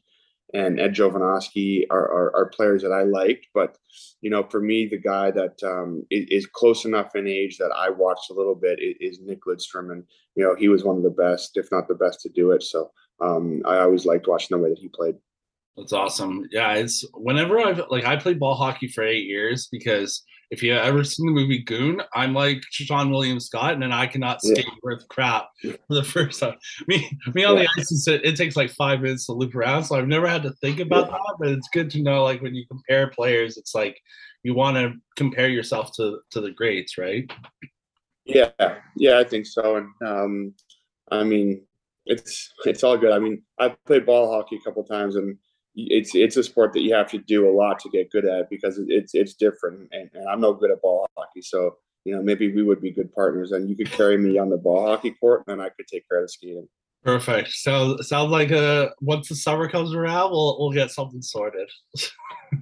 and 0.54 0.80
Ed 0.80 0.94
Jovanovski 0.94 1.84
are, 1.90 2.12
are, 2.12 2.36
are, 2.36 2.50
players 2.50 2.82
that 2.82 2.92
I 2.92 3.04
liked. 3.04 3.48
But, 3.54 3.78
you 4.22 4.30
know, 4.30 4.44
for 4.44 4.60
me, 4.60 4.88
the 4.88 5.00
guy 5.00 5.32
that 5.32 5.64
um, 5.64 6.04
is, 6.10 6.46
close 6.46 6.86
enough 6.86 7.16
in 7.16 7.28
age 7.28 7.58
that 7.58 7.72
I 7.72 7.90
watched 7.90 8.30
a 8.30 8.34
little 8.34 8.56
bit 8.56 8.80
is, 8.80 9.20
Nick 9.22 9.46
Lidstrom. 9.48 9.92
And, 9.92 10.04
you 10.36 10.44
know, 10.44 10.56
he 10.56 10.68
was 10.68 10.84
one 10.84 10.98
of 10.98 11.04
the 11.04 11.10
best, 11.10 11.52
if 11.56 11.72
not 11.72 11.88
the 11.88 11.96
best, 11.96 12.22
to 12.22 12.30
do 12.30 12.52
it. 12.52 12.64
So 12.64 12.92
um, 13.22 13.62
I 13.66 13.80
always 13.80 14.06
liked 14.06 14.28
watching 14.28 14.58
the 14.58 14.64
way 14.64 14.70
that 14.70 14.80
he 14.80 14.90
played. 14.90 15.16
That's 15.78 15.94
awesome. 15.94 16.48
Yeah, 16.52 16.74
it's 16.74 17.06
whenever 17.14 17.58
I've 17.60 17.82
like 17.90 18.06
I 18.06 18.18
played 18.18 18.40
ball 18.40 18.56
hockey 18.56 18.88
for 18.88 19.06
eight 19.06 19.26
years 19.26 19.70
because 19.72 20.22
if 20.52 20.62
you 20.62 20.74
ever 20.74 21.04
seen 21.06 21.26
the 21.26 21.32
movie 21.32 21.60
Goon, 21.64 22.02
I'm 22.14 22.34
like 22.34 22.62
Seann 22.74 23.10
William 23.10 23.40
Scott, 23.40 23.74
and 23.74 23.82
then 23.82 23.94
I 23.94 24.06
cannot 24.06 24.42
skate 24.42 24.66
yeah. 24.66 24.74
worth 24.84 25.08
crap 25.08 25.48
for 25.62 25.96
the 25.96 26.04
first 26.04 26.42
time. 26.42 26.58
Me, 26.88 27.10
me 27.34 27.46
on 27.46 27.58
yeah. 27.58 27.64
the 27.76 27.82
ice, 27.82 28.08
it, 28.08 28.26
it 28.26 28.36
takes 28.36 28.58
like 28.58 28.70
five 28.72 29.02
minutes 29.02 29.28
to 29.28 29.32
loop 29.32 29.56
around, 29.56 29.86
so 29.86 29.96
I've 29.96 30.10
never 30.10 30.28
had 30.28 30.44
to 30.44 30.52
think 30.62 30.80
about 30.80 31.06
yeah. 31.06 31.14
that. 31.14 31.36
But 31.40 31.50
it's 31.50 31.70
good 31.70 31.90
to 31.92 32.02
know, 32.02 32.24
like 32.24 32.42
when 32.42 32.54
you 32.54 32.66
compare 32.68 33.08
players, 33.08 33.58
it's 33.58 33.74
like 33.74 33.98
you 34.44 34.54
want 34.54 34.76
to 34.76 34.94
compare 35.16 35.50
yourself 35.50 35.96
to 35.96 36.20
to 36.32 36.42
the 36.42 36.52
greats, 36.52 36.98
right? 36.98 37.32
Yeah, 38.26 38.52
yeah, 38.98 39.20
I 39.20 39.24
think 39.24 39.46
so. 39.46 39.78
And 39.78 39.90
um, 40.06 40.54
I 41.12 41.24
mean, 41.24 41.66
it's 42.06 42.52
it's 42.66 42.84
all 42.84 42.98
good. 42.98 43.14
I 43.14 43.20
mean, 43.20 43.42
I've 43.58 43.82
played 43.86 44.06
ball 44.06 44.30
hockey 44.30 44.58
a 44.58 44.62
couple 44.62 44.84
times, 44.84 45.16
and 45.16 45.38
it's 45.76 46.14
it's 46.16 46.38
a 46.38 46.44
sport 46.44 46.74
that 46.74 46.82
you 46.82 46.94
have 46.94 47.10
to 47.12 47.18
do 47.18 47.50
a 47.50 47.54
lot 47.54 47.80
to 47.80 47.90
get 47.90 48.12
good 48.12 48.26
at 48.26 48.50
because 48.50 48.80
it's 48.88 49.14
it's 49.14 49.34
different 49.34 49.90
and, 49.92 50.10
and, 50.14 50.28
I'm 50.28 50.42
no 50.42 50.54
good 50.54 50.72
at 50.72 50.82
ball 50.82 51.08
hockey 51.18 51.42
so 51.42 51.78
you 52.04 52.16
know 52.16 52.22
maybe 52.22 52.54
we 52.54 52.64
would 52.64 52.82
be 52.82 52.92
good 52.92 53.14
partners 53.14 53.52
and 53.52 53.70
you 53.70 53.76
could 53.76 53.92
carry 53.92 54.18
me 54.18 54.38
on 54.38 54.50
the 54.50 54.58
ball 54.58 54.88
hockey 54.88 55.12
court 55.12 55.44
and 55.48 55.60
then 55.60 55.66
I 55.66 55.70
could 55.70 55.88
take 55.88 56.08
care 56.10 56.20
of 56.20 56.26
the 56.26 56.30
skating. 56.30 56.68
Perfect. 57.04 57.50
So 57.50 57.98
sounds 58.02 58.32
like 58.32 58.52
uh 58.52 58.90
once 59.02 59.30
the 59.30 59.36
summer 59.36 59.70
comes 59.70 59.94
around 59.94 60.32
we'll 60.32 60.60
we'll 60.60 60.72
get 60.72 60.92
something 60.92 61.22
sorted. 61.22 61.70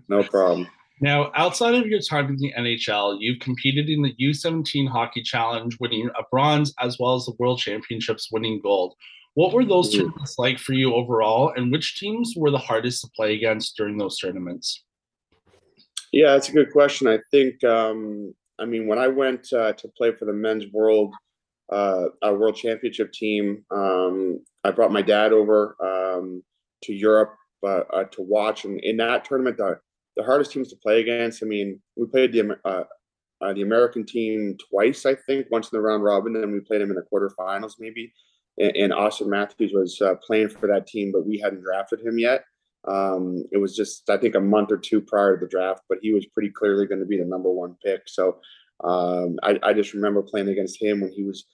no 0.07 0.23
problem. 0.23 0.67
Now, 1.01 1.31
outside 1.33 1.75
of 1.75 1.87
your 1.87 2.01
time 2.01 2.27
in 2.27 2.35
the 2.35 2.53
NHL, 2.57 3.17
you've 3.21 3.39
competed 3.39 3.87
in 3.87 4.01
the 4.01 4.13
U17 4.19 4.89
Hockey 4.89 5.21
Challenge, 5.21 5.77
winning 5.79 6.09
a 6.09 6.23
bronze, 6.29 6.73
as 6.81 6.97
well 6.99 7.15
as 7.15 7.25
the 7.25 7.35
World 7.39 7.59
Championships, 7.59 8.29
winning 8.33 8.59
gold. 8.61 8.95
What 9.35 9.53
were 9.53 9.65
those 9.65 9.93
Mhm. 9.93 9.99
tournaments 9.99 10.37
like 10.37 10.57
for 10.57 10.73
you 10.73 10.93
overall, 10.93 11.53
and 11.55 11.71
which 11.71 11.99
teams 11.99 12.33
were 12.35 12.51
the 12.51 12.57
hardest 12.57 13.01
to 13.01 13.11
play 13.15 13.35
against 13.35 13.77
during 13.77 13.97
those 13.97 14.17
tournaments? 14.17 14.83
Yeah, 16.11 16.33
that's 16.33 16.49
a 16.49 16.53
good 16.53 16.71
question. 16.71 17.07
I 17.07 17.19
think, 17.31 17.63
um, 17.63 18.33
I 18.57 18.65
mean, 18.65 18.87
when 18.87 18.97
I 18.97 19.07
went 19.07 19.53
uh, 19.53 19.73
to 19.73 19.87
play 19.89 20.11
for 20.11 20.25
the 20.25 20.33
men's 20.33 20.65
world, 20.73 21.13
uh, 21.71 22.09
world 22.23 22.55
championship 22.55 23.11
team, 23.13 23.63
um, 23.69 24.43
I 24.63 24.71
brought 24.71 24.91
my 24.91 25.03
dad 25.03 25.31
over 25.31 25.75
um, 25.79 26.43
to 26.83 26.93
Europe 26.93 27.35
uh, 27.63 27.83
uh, 27.93 28.03
to 28.05 28.21
watch, 28.23 28.65
and 28.65 28.79
in 28.81 28.97
that 28.97 29.25
tournament, 29.25 29.57
the, 29.57 29.79
the 30.17 30.23
hardest 30.23 30.51
teams 30.51 30.69
to 30.69 30.77
play 30.77 31.01
against. 31.01 31.43
I 31.43 31.45
mean, 31.45 31.79
we 31.95 32.07
played 32.07 32.31
the 32.33 32.57
uh, 32.65 32.85
uh, 33.41 33.53
the 33.53 33.61
American 33.61 34.05
team 34.05 34.57
twice, 34.69 35.05
I 35.05 35.15
think, 35.15 35.47
once 35.49 35.71
in 35.71 35.77
the 35.77 35.81
round 35.81 36.03
robin, 36.03 36.35
and 36.35 36.43
then 36.43 36.51
we 36.51 36.59
played 36.59 36.81
them 36.81 36.89
in 36.89 36.95
the 36.95 37.05
quarterfinals, 37.13 37.75
maybe. 37.79 38.11
And, 38.59 38.75
and 38.75 38.93
Auston 38.93 39.27
Matthews 39.27 39.71
was 39.73 39.99
uh, 40.01 40.15
playing 40.15 40.49
for 40.49 40.67
that 40.67 40.87
team, 40.87 41.11
but 41.11 41.25
we 41.25 41.39
hadn't 41.39 41.63
drafted 41.63 42.01
him 42.01 42.19
yet. 42.19 42.43
Um, 42.87 43.43
it 43.51 43.57
was 43.57 43.75
just, 43.75 44.09
I 44.09 44.17
think, 44.17 44.35
a 44.35 44.39
month 44.39 44.71
or 44.71 44.77
two 44.77 45.01
prior 45.01 45.35
to 45.35 45.45
the 45.45 45.49
draft, 45.49 45.81
but 45.89 45.99
he 46.01 46.13
was 46.13 46.25
pretty 46.27 46.49
clearly 46.49 46.85
going 46.85 47.01
to 47.01 47.05
be 47.05 47.17
the 47.17 47.25
number 47.25 47.49
one 47.49 47.75
pick. 47.83 48.03
So 48.07 48.39
um, 48.83 49.37
I, 49.43 49.59
I, 49.63 49.73
just 49.73 49.93
remember 49.93 50.21
playing 50.21 50.47
against 50.47 50.81
him 50.81 51.01
when 51.01 51.11
he 51.11 51.23
was, 51.23 51.45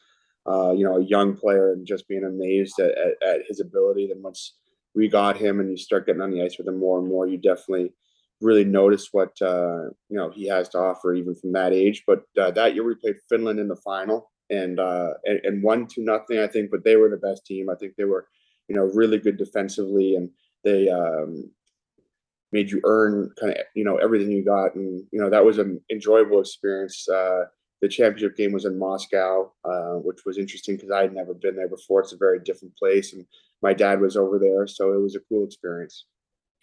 uh, 0.48 0.72
you 0.74 0.86
know, 0.86 0.98
a 0.98 1.04
young 1.04 1.36
player 1.36 1.74
and 1.74 1.88
just 1.88 2.08
being 2.08 2.24
amazed 2.24 2.80
at, 2.80 2.92
at, 2.92 3.28
at, 3.28 3.42
his 3.48 3.60
ability. 3.60 4.08
Then 4.08 4.22
once 4.22 4.54
we 4.94 5.08
got 5.08 5.36
him 5.36 5.60
and 5.60 5.72
you 5.72 5.78
start 5.78 6.06
getting 6.06 6.22
on 6.22 6.30
the 6.30 6.44
ice 6.44 6.60
with 6.60 6.68
him 6.68 6.78
more 6.78 7.00
and 7.00 7.08
more, 7.08 7.28
you 7.28 7.38
definitely 7.38 7.94
really 8.42 8.64
notice 8.64 9.10
what 9.12 9.32
uh, 9.42 9.86
you 10.10 10.18
know 10.18 10.30
he 10.30 10.48
has 10.48 10.70
to 10.70 10.78
offer 10.78 11.16
even 11.16 11.34
from 11.34 11.54
that 11.54 11.74
age. 11.74 12.04
But 12.06 12.22
uh, 12.40 12.52
that 12.52 12.76
year 12.76 12.84
we 12.84 12.94
played 12.94 13.16
Finland 13.28 13.60
in 13.60 13.68
the 13.68 13.76
final 13.78 14.30
and 14.50 14.80
uh, 14.80 15.14
and, 15.26 15.64
won 15.64 15.88
two 15.88 16.04
nothing, 16.04 16.40
I 16.40 16.48
think. 16.48 16.72
But 16.72 16.84
they 16.84 16.96
were 16.96 17.10
the 17.10 17.18
best 17.18 17.46
team. 17.46 17.70
I 17.70 17.76
think 17.76 17.96
they 17.96 18.04
were, 18.04 18.28
you 18.68 18.76
know, 18.76 18.84
really 18.94 19.18
good 19.18 19.38
defensively 19.38 20.16
and 20.16 20.30
they 20.66 20.90
um, 20.90 21.52
made 22.52 22.72
you 22.72 22.82
earn 22.84 23.32
kind 23.40 23.54
of 23.54 23.60
you 23.76 23.86
know 23.86 23.98
everything 23.98 24.32
you 24.32 24.44
got, 24.44 24.76
and 24.76 25.06
you 25.12 25.22
know 25.22 25.30
that 25.30 25.46
was 25.46 25.58
an 25.60 25.80
enjoyable 25.90 26.42
experience. 26.42 27.08
Uh, 27.08 27.46
the 27.82 27.88
championship 27.88 28.36
game 28.36 28.52
was 28.52 28.66
in 28.66 28.80
Moscow, 28.80 29.52
uh, 29.64 29.96
which 29.96 30.20
was 30.26 30.38
interesting 30.38 30.76
because 30.76 30.92
I 30.92 31.02
had 31.02 31.14
never 31.14 31.34
been 31.34 31.56
there 31.56 31.70
before. 31.70 32.02
It's 32.02 32.14
a 32.14 32.18
very 32.18 32.40
different 32.40 32.76
place, 32.76 33.14
and 33.14 33.26
my 33.62 33.74
dad 33.74 34.02
was 34.02 34.18
over 34.18 34.40
there, 34.40 34.68
so 34.68 34.92
it 34.94 35.02
was 35.02 35.16
a 35.16 35.22
cool 35.30 35.46
experience. 35.46 36.06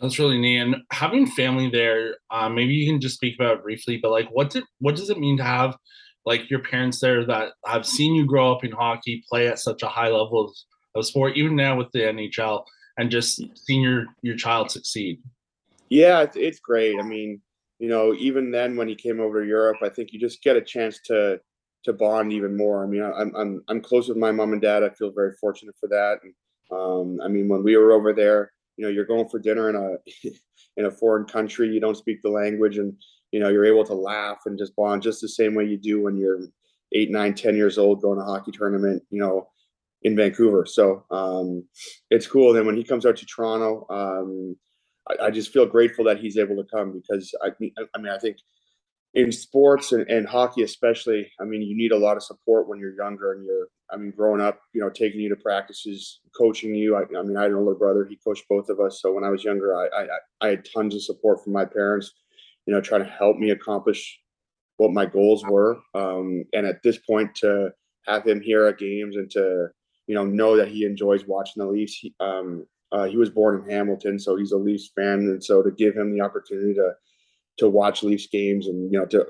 That's 0.01 0.19
really 0.19 0.39
neat. 0.39 0.59
And 0.59 0.77
having 0.91 1.29
family 1.29 1.71
there, 1.71 2.17
uh, 2.31 2.49
maybe 2.49 2.75
you 2.75 2.91
can 2.91 3.01
just 3.01 3.15
speak 3.15 3.37
about 3.37 3.63
briefly. 3.63 4.01
But 4.03 4.11
like, 4.11 4.29
what's 4.33 4.57
it? 4.57 4.65
what 4.81 4.97
does 4.97 5.11
it 5.11 5.19
mean 5.19 5.37
to 5.37 5.45
have 5.45 5.77
like 6.25 6.51
your 6.51 6.61
parents 6.61 7.01
there 7.01 7.25
that 7.27 7.53
have 7.67 7.85
seen 7.87 8.15
you 8.15 8.27
grow 8.27 8.53
up 8.53 8.65
in 8.65 8.73
hockey, 8.73 9.25
play 9.29 9.49
at 9.49 9.59
such 9.59 9.83
a 9.83 9.89
high 9.89 10.09
level 10.09 10.45
of, 10.45 10.51
of 10.95 11.07
sport, 11.07 11.37
even 11.37 11.57
now 11.57 11.77
with 11.77 11.91
the 11.93 12.01
NHL? 12.01 12.65
and 12.99 13.11
just 13.11 13.43
seeing 13.57 13.83
your 13.83 14.07
your 14.23 14.37
child 14.37 14.71
succeed. 14.71 15.21
Yeah, 15.89 16.23
it's, 16.23 16.37
it's 16.37 16.61
great. 16.61 16.99
I 16.99 17.03
mean, 17.03 17.41
you 17.79 17.89
know, 17.89 18.15
even 18.15 18.51
then 18.51 18.77
when 18.77 18.89
he 18.89 18.95
came 18.95 19.21
over 19.21 19.43
to 19.43 19.49
Europe, 19.49 19.79
I 19.83 19.89
think 19.89 20.13
you 20.13 20.21
just 20.21 20.43
get 20.43 20.57
a 20.57 20.63
chance 20.63 21.01
to 21.07 21.41
to 21.85 21.93
bond 21.93 22.33
even 22.33 22.57
more. 22.57 22.85
I 22.85 22.87
mean, 22.87 23.03
I'm 23.03 23.35
I'm 23.35 23.63
I'm 23.69 23.81
close 23.81 24.09
with 24.09 24.17
my 24.17 24.33
mom 24.33 24.53
and 24.53 24.63
dad. 24.63 24.83
I 24.83 24.91
feel 24.91 25.13
very 25.13 25.33
fortunate 25.41 25.75
for 25.79 25.89
that. 25.89 26.21
And 26.23 26.35
um, 26.71 27.21
I 27.23 27.29
mean, 27.29 27.49
when 27.49 27.63
we 27.63 27.77
were 27.77 27.93
over 27.93 28.13
there, 28.13 28.53
you 28.77 28.85
know, 28.85 28.91
you're 28.91 29.05
going 29.05 29.29
for 29.29 29.39
dinner 29.39 29.69
in 29.69 29.77
a 29.77 29.97
in 30.77 30.87
a 30.87 30.91
foreign 30.91 31.27
country, 31.27 31.69
you 31.69 31.81
don't 31.81 31.97
speak 31.97 32.23
the 32.23 32.31
language, 32.31 32.79
and 32.79 32.95
you 33.33 33.41
know, 33.41 33.49
you're 33.49 33.67
able 33.67 33.85
to 33.85 33.95
laugh 33.95 34.43
and 34.47 34.59
just 34.59 34.77
bond 34.77 35.03
just 35.03 35.21
the 35.21 35.29
same 35.29 35.55
way 35.55 35.65
you 35.65 35.77
do 35.77 36.03
when 36.03 36.17
you're 36.17 36.41
eight, 36.93 37.11
nine, 37.11 37.35
ten 37.35 37.57
years 37.57 37.79
old 37.79 38.01
going 38.01 38.19
to 38.19 38.25
hockey 38.25 38.53
tournament. 38.53 39.03
You 39.11 39.21
know, 39.21 39.49
in 40.05 40.17
Vancouver. 40.17 40.67
So 40.67 41.05
um, 41.11 41.65
it's 42.11 42.27
cool. 42.27 42.51
And 42.51 42.59
then 42.59 42.67
when 42.67 42.77
he 42.77 42.85
comes 42.85 43.07
out 43.07 43.17
to 43.17 43.27
Toronto, 43.27 43.87
um, 43.91 44.57
I, 45.09 45.27
I, 45.27 45.31
just 45.31 45.53
feel 45.53 45.67
grateful 45.67 46.05
that 46.05 46.19
he's 46.19 46.37
able 46.37 46.57
to 46.57 46.65
come 46.65 46.93
because 46.93 47.35
I, 47.43 47.49
I 47.49 47.99
mean, 47.99 48.13
I 48.13 48.19
think 48.19 48.39
in 49.15 49.31
sports 49.31 49.93
and, 49.93 50.09
and, 50.09 50.27
hockey 50.27 50.63
especially, 50.63 51.31
I 51.41 51.45
mean, 51.45 51.63
you 51.63 51.77
need 51.77 51.93
a 51.93 51.99
lot 51.99 52.17
of 52.17 52.23
support 52.23 52.69
when 52.69 52.79
you're 52.79 52.97
younger 52.97 53.33
and 53.33 53.45
you're, 53.45 53.69
I 53.91 53.97
mean, 53.97 54.13
growing 54.17 54.41
up, 54.41 54.61
you 54.73 54.81
know, 54.81 54.89
taking 54.89 55.21
you 55.21 55.29
to 55.29 55.37
practices, 55.37 56.21
coaching 56.37 56.75
you. 56.75 56.97
I, 56.97 57.03
I 57.19 57.23
mean, 57.23 57.37
I 57.37 57.43
had 57.43 57.51
an 57.51 57.59
older 57.59 57.75
brother; 57.75 58.07
he 58.09 58.19
coached 58.27 58.45
both 58.49 58.71
of 58.71 58.81
us. 58.81 59.03
So 59.03 59.13
when 59.13 59.23
I 59.23 59.29
was 59.29 59.45
younger, 59.45 59.77
I, 59.77 59.89
I, 59.89 60.07
I 60.41 60.49
had 60.49 60.67
tons 60.75 60.95
of 60.95 61.03
support 61.03 61.45
from 61.45 61.53
my 61.53 61.67
parents, 61.67 62.11
you 62.67 62.75
know, 62.75 62.81
trying 62.81 63.05
to 63.05 63.11
help 63.11 63.37
me 63.37 63.51
accomplish 63.51 64.19
what 64.77 64.93
my 64.93 65.07
goals 65.07 65.45
were. 65.45 65.79
Um, 65.95 66.45
and 66.53 66.67
at 66.67 66.83
this 66.83 66.99
point, 66.99 67.35
to 67.37 67.71
have 68.07 68.27
him 68.27 68.41
here 68.41 68.67
at 68.67 68.79
games 68.79 69.17
and 69.17 69.31
to 69.31 69.69
you 70.07 70.15
know, 70.15 70.25
know 70.25 70.57
that 70.57 70.69
he 70.69 70.85
enjoys 70.85 71.27
watching 71.27 71.63
the 71.63 71.71
Leafs. 71.71 71.95
He, 71.95 72.15
um, 72.21 72.67
uh, 72.91 73.05
he 73.05 73.17
was 73.17 73.31
born 73.31 73.63
in 73.63 73.71
Hamilton, 73.71 74.19
so 74.19 74.37
he's 74.37 74.53
a 74.53 74.59
Leafs 74.59 74.91
fan, 74.95 75.21
and 75.21 75.43
so 75.43 75.63
to 75.63 75.71
give 75.71 75.97
him 75.97 76.13
the 76.13 76.21
opportunity 76.21 76.75
to 76.75 76.93
to 77.59 77.69
watch 77.69 78.03
Leafs 78.03 78.27
games 78.27 78.67
and 78.67 78.93
you 78.93 78.99
know 78.99 79.07
to 79.07 79.27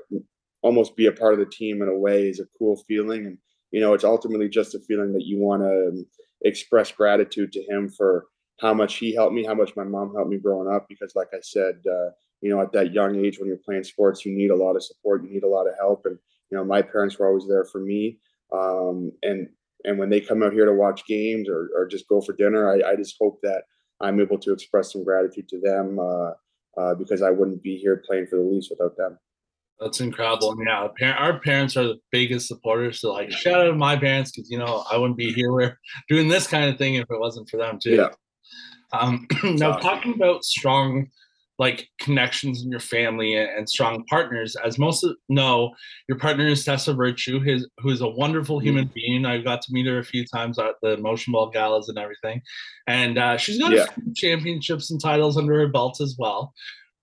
almost 0.61 0.95
be 0.95 1.07
a 1.07 1.11
part 1.11 1.33
of 1.33 1.39
the 1.39 1.45
team 1.45 1.81
in 1.81 1.87
a 1.89 1.97
way 1.97 2.27
is 2.27 2.39
a 2.39 2.45
cool 2.57 2.83
feeling, 2.87 3.25
and 3.25 3.37
you 3.71 3.79
know 3.79 3.93
it's 3.93 4.03
ultimately 4.03 4.49
just 4.49 4.75
a 4.75 4.79
feeling 4.79 5.13
that 5.13 5.25
you 5.25 5.39
want 5.39 5.61
to 5.61 5.87
um, 5.89 6.05
express 6.43 6.91
gratitude 6.91 7.51
to 7.53 7.63
him 7.69 7.89
for 7.89 8.25
how 8.59 8.73
much 8.73 8.95
he 8.95 9.13
helped 9.13 9.33
me, 9.33 9.45
how 9.45 9.55
much 9.55 9.75
my 9.75 9.83
mom 9.83 10.13
helped 10.13 10.29
me 10.29 10.37
growing 10.37 10.73
up. 10.73 10.87
Because, 10.89 11.15
like 11.15 11.29
I 11.33 11.39
said, 11.41 11.75
uh, 11.89 12.09
you 12.43 12.49
know, 12.49 12.61
at 12.61 12.73
that 12.73 12.93
young 12.93 13.15
age 13.23 13.39
when 13.39 13.47
you're 13.47 13.57
playing 13.57 13.85
sports, 13.85 14.25
you 14.25 14.35
need 14.35 14.51
a 14.51 14.55
lot 14.55 14.75
of 14.75 14.83
support, 14.83 15.23
you 15.23 15.29
need 15.29 15.43
a 15.43 15.47
lot 15.47 15.65
of 15.65 15.75
help, 15.79 16.05
and 16.05 16.19
you 16.51 16.57
know, 16.57 16.65
my 16.65 16.81
parents 16.81 17.17
were 17.17 17.27
always 17.27 17.47
there 17.47 17.63
for 17.63 17.79
me. 17.79 18.19
Um, 18.51 19.11
and 19.23 19.47
and 19.85 19.97
when 19.97 20.09
they 20.09 20.19
come 20.19 20.43
out 20.43 20.53
here 20.53 20.65
to 20.65 20.73
watch 20.73 21.05
games 21.07 21.47
or, 21.49 21.69
or 21.75 21.87
just 21.87 22.07
go 22.07 22.21
for 22.21 22.33
dinner, 22.33 22.69
I, 22.69 22.91
I 22.91 22.95
just 22.95 23.15
hope 23.19 23.39
that 23.43 23.63
I'm 24.01 24.19
able 24.19 24.37
to 24.39 24.51
express 24.51 24.91
some 24.91 25.03
gratitude 25.03 25.47
to 25.49 25.59
them 25.61 25.99
uh, 25.99 26.31
uh, 26.77 26.95
because 26.95 27.21
I 27.21 27.31
wouldn't 27.31 27.63
be 27.63 27.77
here 27.77 28.03
playing 28.05 28.27
for 28.27 28.35
the 28.35 28.43
Leafs 28.43 28.69
without 28.69 28.97
them. 28.97 29.17
That's 29.79 30.01
incredible. 30.01 30.51
And 30.51 30.67
yeah, 30.99 31.13
our 31.13 31.39
parents 31.39 31.75
are 31.75 31.83
the 31.83 31.99
biggest 32.11 32.47
supporters. 32.47 33.01
So 33.01 33.13
like, 33.13 33.31
shout 33.31 33.61
out 33.61 33.65
to 33.65 33.73
my 33.73 33.95
parents 33.95 34.31
because 34.31 34.49
you 34.51 34.57
know 34.57 34.83
I 34.91 34.97
wouldn't 34.97 35.17
be 35.17 35.31
here 35.31 35.79
doing 36.09 36.27
this 36.27 36.45
kind 36.45 36.69
of 36.69 36.77
thing 36.77 36.95
if 36.95 37.09
it 37.09 37.19
wasn't 37.19 37.49
for 37.49 37.57
them 37.57 37.79
too. 37.81 37.95
Yeah. 37.95 38.09
Um, 38.91 39.27
now 39.43 39.73
talking 39.77 40.13
about 40.13 40.43
strong 40.43 41.07
like 41.63 41.87
connections 41.97 42.61
in 42.61 42.69
your 42.69 42.81
family 42.81 43.37
and, 43.37 43.69
strong 43.69 44.03
partners. 44.09 44.57
As 44.65 44.77
most 44.77 45.07
know, 45.29 45.73
your 46.09 46.17
partner 46.17 46.45
is 46.45 46.65
Tessa 46.65 46.93
Virtue, 46.93 47.39
his, 47.39 47.65
who 47.77 47.89
is 47.89 48.01
a 48.01 48.07
wonderful 48.09 48.57
mm-hmm. 48.57 48.67
human 48.67 48.91
being. 48.93 49.25
I 49.25 49.37
got 49.37 49.61
to 49.61 49.71
meet 49.71 49.85
her 49.85 49.99
a 49.99 50.03
few 50.03 50.25
times 50.25 50.59
at 50.59 50.75
the 50.81 50.97
Motion 50.97 51.31
Ball 51.31 51.49
galas 51.49 51.87
and 51.87 51.97
everything. 51.97 52.41
And 52.87 53.17
uh, 53.17 53.37
she's 53.37 53.59
got 53.59 53.71
yeah. 53.71 53.85
championships 54.13 54.91
and 54.91 55.01
titles 55.01 55.37
under 55.37 55.57
her 55.57 55.69
belt 55.69 56.01
as 56.01 56.17
well. 56.19 56.53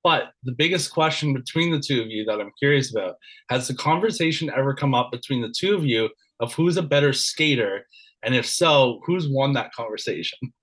But 0.05 0.33
the 0.45 0.53
biggest 0.53 0.93
question 0.93 1.33
between 1.33 1.73
the 1.73 1.81
two 1.81 2.03
of 2.03 2.09
you 2.09 2.27
that 2.27 2.39
I'm 2.39 2.53
curious 2.59 2.95
about 2.95 3.15
has 3.49 3.67
the 3.67 3.75
conversation 3.75 4.51
ever 4.55 4.75
come 4.75 4.95
up 4.95 5.11
between 5.11 5.41
the 5.41 5.55
two 5.59 5.75
of 5.75 5.87
you 5.87 6.11
of 6.41 6.53
who's 6.53 6.77
a 6.77 6.83
better 6.83 7.15
skater? 7.15 7.87
And 8.23 8.35
if 8.35 8.47
so, 8.47 9.01
who's 9.07 9.27
won 9.27 9.55
that 9.55 9.73
conversation? 9.73 10.39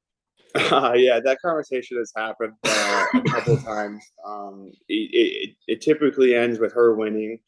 Uh, 0.56 0.94
yeah, 0.96 1.20
that 1.20 1.40
conversation 1.42 1.98
has 1.98 2.12
happened 2.16 2.54
uh, 2.64 3.06
a 3.14 3.22
couple 3.22 3.58
times. 3.66 4.04
Um, 4.26 4.72
it, 4.88 5.10
it, 5.14 5.56
it, 5.68 5.82
typically 5.82 6.36
ends 6.36 6.60
with 6.60 6.74
her 6.74 6.96
winning, 6.96 7.40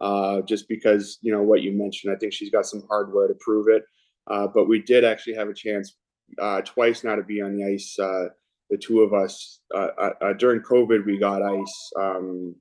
uh, 0.00 0.42
just 0.42 0.68
because 0.68 1.18
you 1.22 1.32
know 1.32 1.42
what 1.42 1.62
you 1.62 1.72
mentioned. 1.72 2.12
I 2.12 2.18
think 2.18 2.32
she's 2.32 2.50
got 2.50 2.66
some 2.66 2.82
hardware 2.88 3.28
to 3.28 3.34
prove 3.40 3.68
it. 3.68 3.84
Uh, 4.26 4.46
but 4.46 4.68
we 4.68 4.82
did 4.82 5.04
actually 5.04 5.34
have 5.34 5.48
a 5.48 5.54
chance 5.54 5.96
uh, 6.40 6.60
twice 6.62 7.04
now 7.04 7.14
to 7.14 7.22
be 7.22 7.40
on 7.40 7.56
the 7.56 7.64
ice. 7.64 7.98
Uh, 7.98 8.26
the 8.70 8.76
two 8.76 9.00
of 9.00 9.14
us 9.14 9.60
during 10.36 10.60
COVID, 10.60 11.06
we 11.06 11.18
got 11.18 11.42
ice, 11.42 11.90
um, 11.98 12.54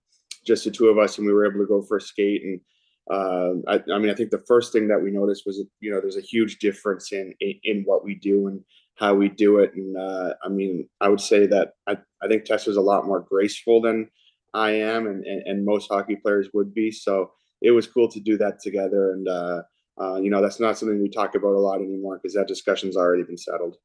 just 0.46 0.64
the 0.64 0.72
two 0.72 0.88
of 0.88 0.98
us, 0.98 1.18
and 1.18 1.28
we 1.28 1.34
were 1.34 1.46
able 1.46 1.60
to 1.60 1.68
go 1.68 1.82
for 1.82 1.98
a 1.98 2.02
skate. 2.02 2.42
And 2.44 3.64
I, 3.68 3.82
I, 3.94 3.98
mean, 4.00 4.10
I 4.10 4.14
think 4.14 4.32
the 4.32 4.44
first 4.48 4.72
thing 4.72 4.88
that 4.88 5.02
we 5.02 5.12
noticed 5.12 5.44
was, 5.46 5.62
you 5.82 5.92
know, 5.92 6.00
there's 6.00 6.16
a 6.16 6.22
huge 6.22 6.60
difference 6.60 7.12
in, 7.12 7.34
in, 7.42 7.60
in 7.64 7.84
what 7.84 8.06
we 8.06 8.16
do 8.16 8.48
and 8.48 8.64
how 8.98 9.14
we 9.14 9.30
do 9.30 9.60
it. 9.60 9.74
And 9.76 9.96
uh, 9.96 10.34
I 10.44 10.50
mean, 10.50 10.88
I 11.02 11.10
would 11.10 11.22
say 11.22 11.48
that 11.48 11.74
I, 11.88 11.98
I 12.22 12.28
think 12.28 12.46
Tessa's 12.46 12.78
a 12.78 12.82
lot 12.82 13.06
more 13.06 13.22
graceful 13.22 13.82
than 13.82 14.10
I 14.54 14.72
am, 14.72 15.08
and, 15.08 15.24
and, 15.26 15.44
and, 15.46 15.66
most 15.66 15.90
hockey 15.90 16.16
players 16.16 16.48
would 16.54 16.74
be. 16.74 16.92
So 16.92 17.32
it 17.62 17.72
was 17.72 17.86
cool 17.86 18.08
to 18.10 18.20
do 18.20 18.38
that 18.38 18.60
together. 18.60 19.12
And, 19.12 19.28
uh, 19.28 19.62
uh, 20.02 20.16
you 20.16 20.30
know, 20.30 20.42
that's 20.42 20.60
not 20.60 20.78
something 20.78 21.02
we 21.02 21.10
talk 21.10 21.36
about 21.36 21.54
a 21.54 21.60
lot 21.60 21.82
anymore 21.82 22.18
because 22.18 22.34
that 22.34 22.48
discussion's 22.48 22.98
already 22.98 23.24
been 23.24 23.38
settled. 23.38 23.76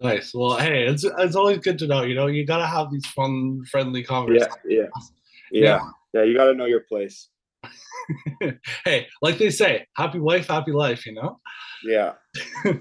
Nice. 0.00 0.32
Well, 0.34 0.56
hey, 0.56 0.86
it's 0.86 1.04
it's 1.04 1.36
always 1.36 1.58
good 1.58 1.78
to 1.78 1.86
know. 1.86 2.02
You 2.02 2.14
know, 2.14 2.26
you 2.26 2.44
got 2.44 2.58
to 2.58 2.66
have 2.66 2.90
these 2.90 3.06
fun, 3.06 3.64
friendly 3.70 4.02
conversations. 4.02 4.54
Yeah, 4.68 4.82
yeah, 4.82 4.86
yeah. 5.50 5.60
Yeah, 5.60 5.80
yeah 6.12 6.22
you 6.24 6.36
got 6.36 6.46
to 6.46 6.54
know 6.54 6.66
your 6.66 6.80
place. 6.80 7.28
hey, 8.84 9.06
like 9.22 9.38
they 9.38 9.50
say, 9.50 9.86
happy 9.96 10.18
wife, 10.18 10.48
happy 10.48 10.72
life. 10.72 11.06
You 11.06 11.14
know. 11.14 11.40
Yeah. 11.82 12.12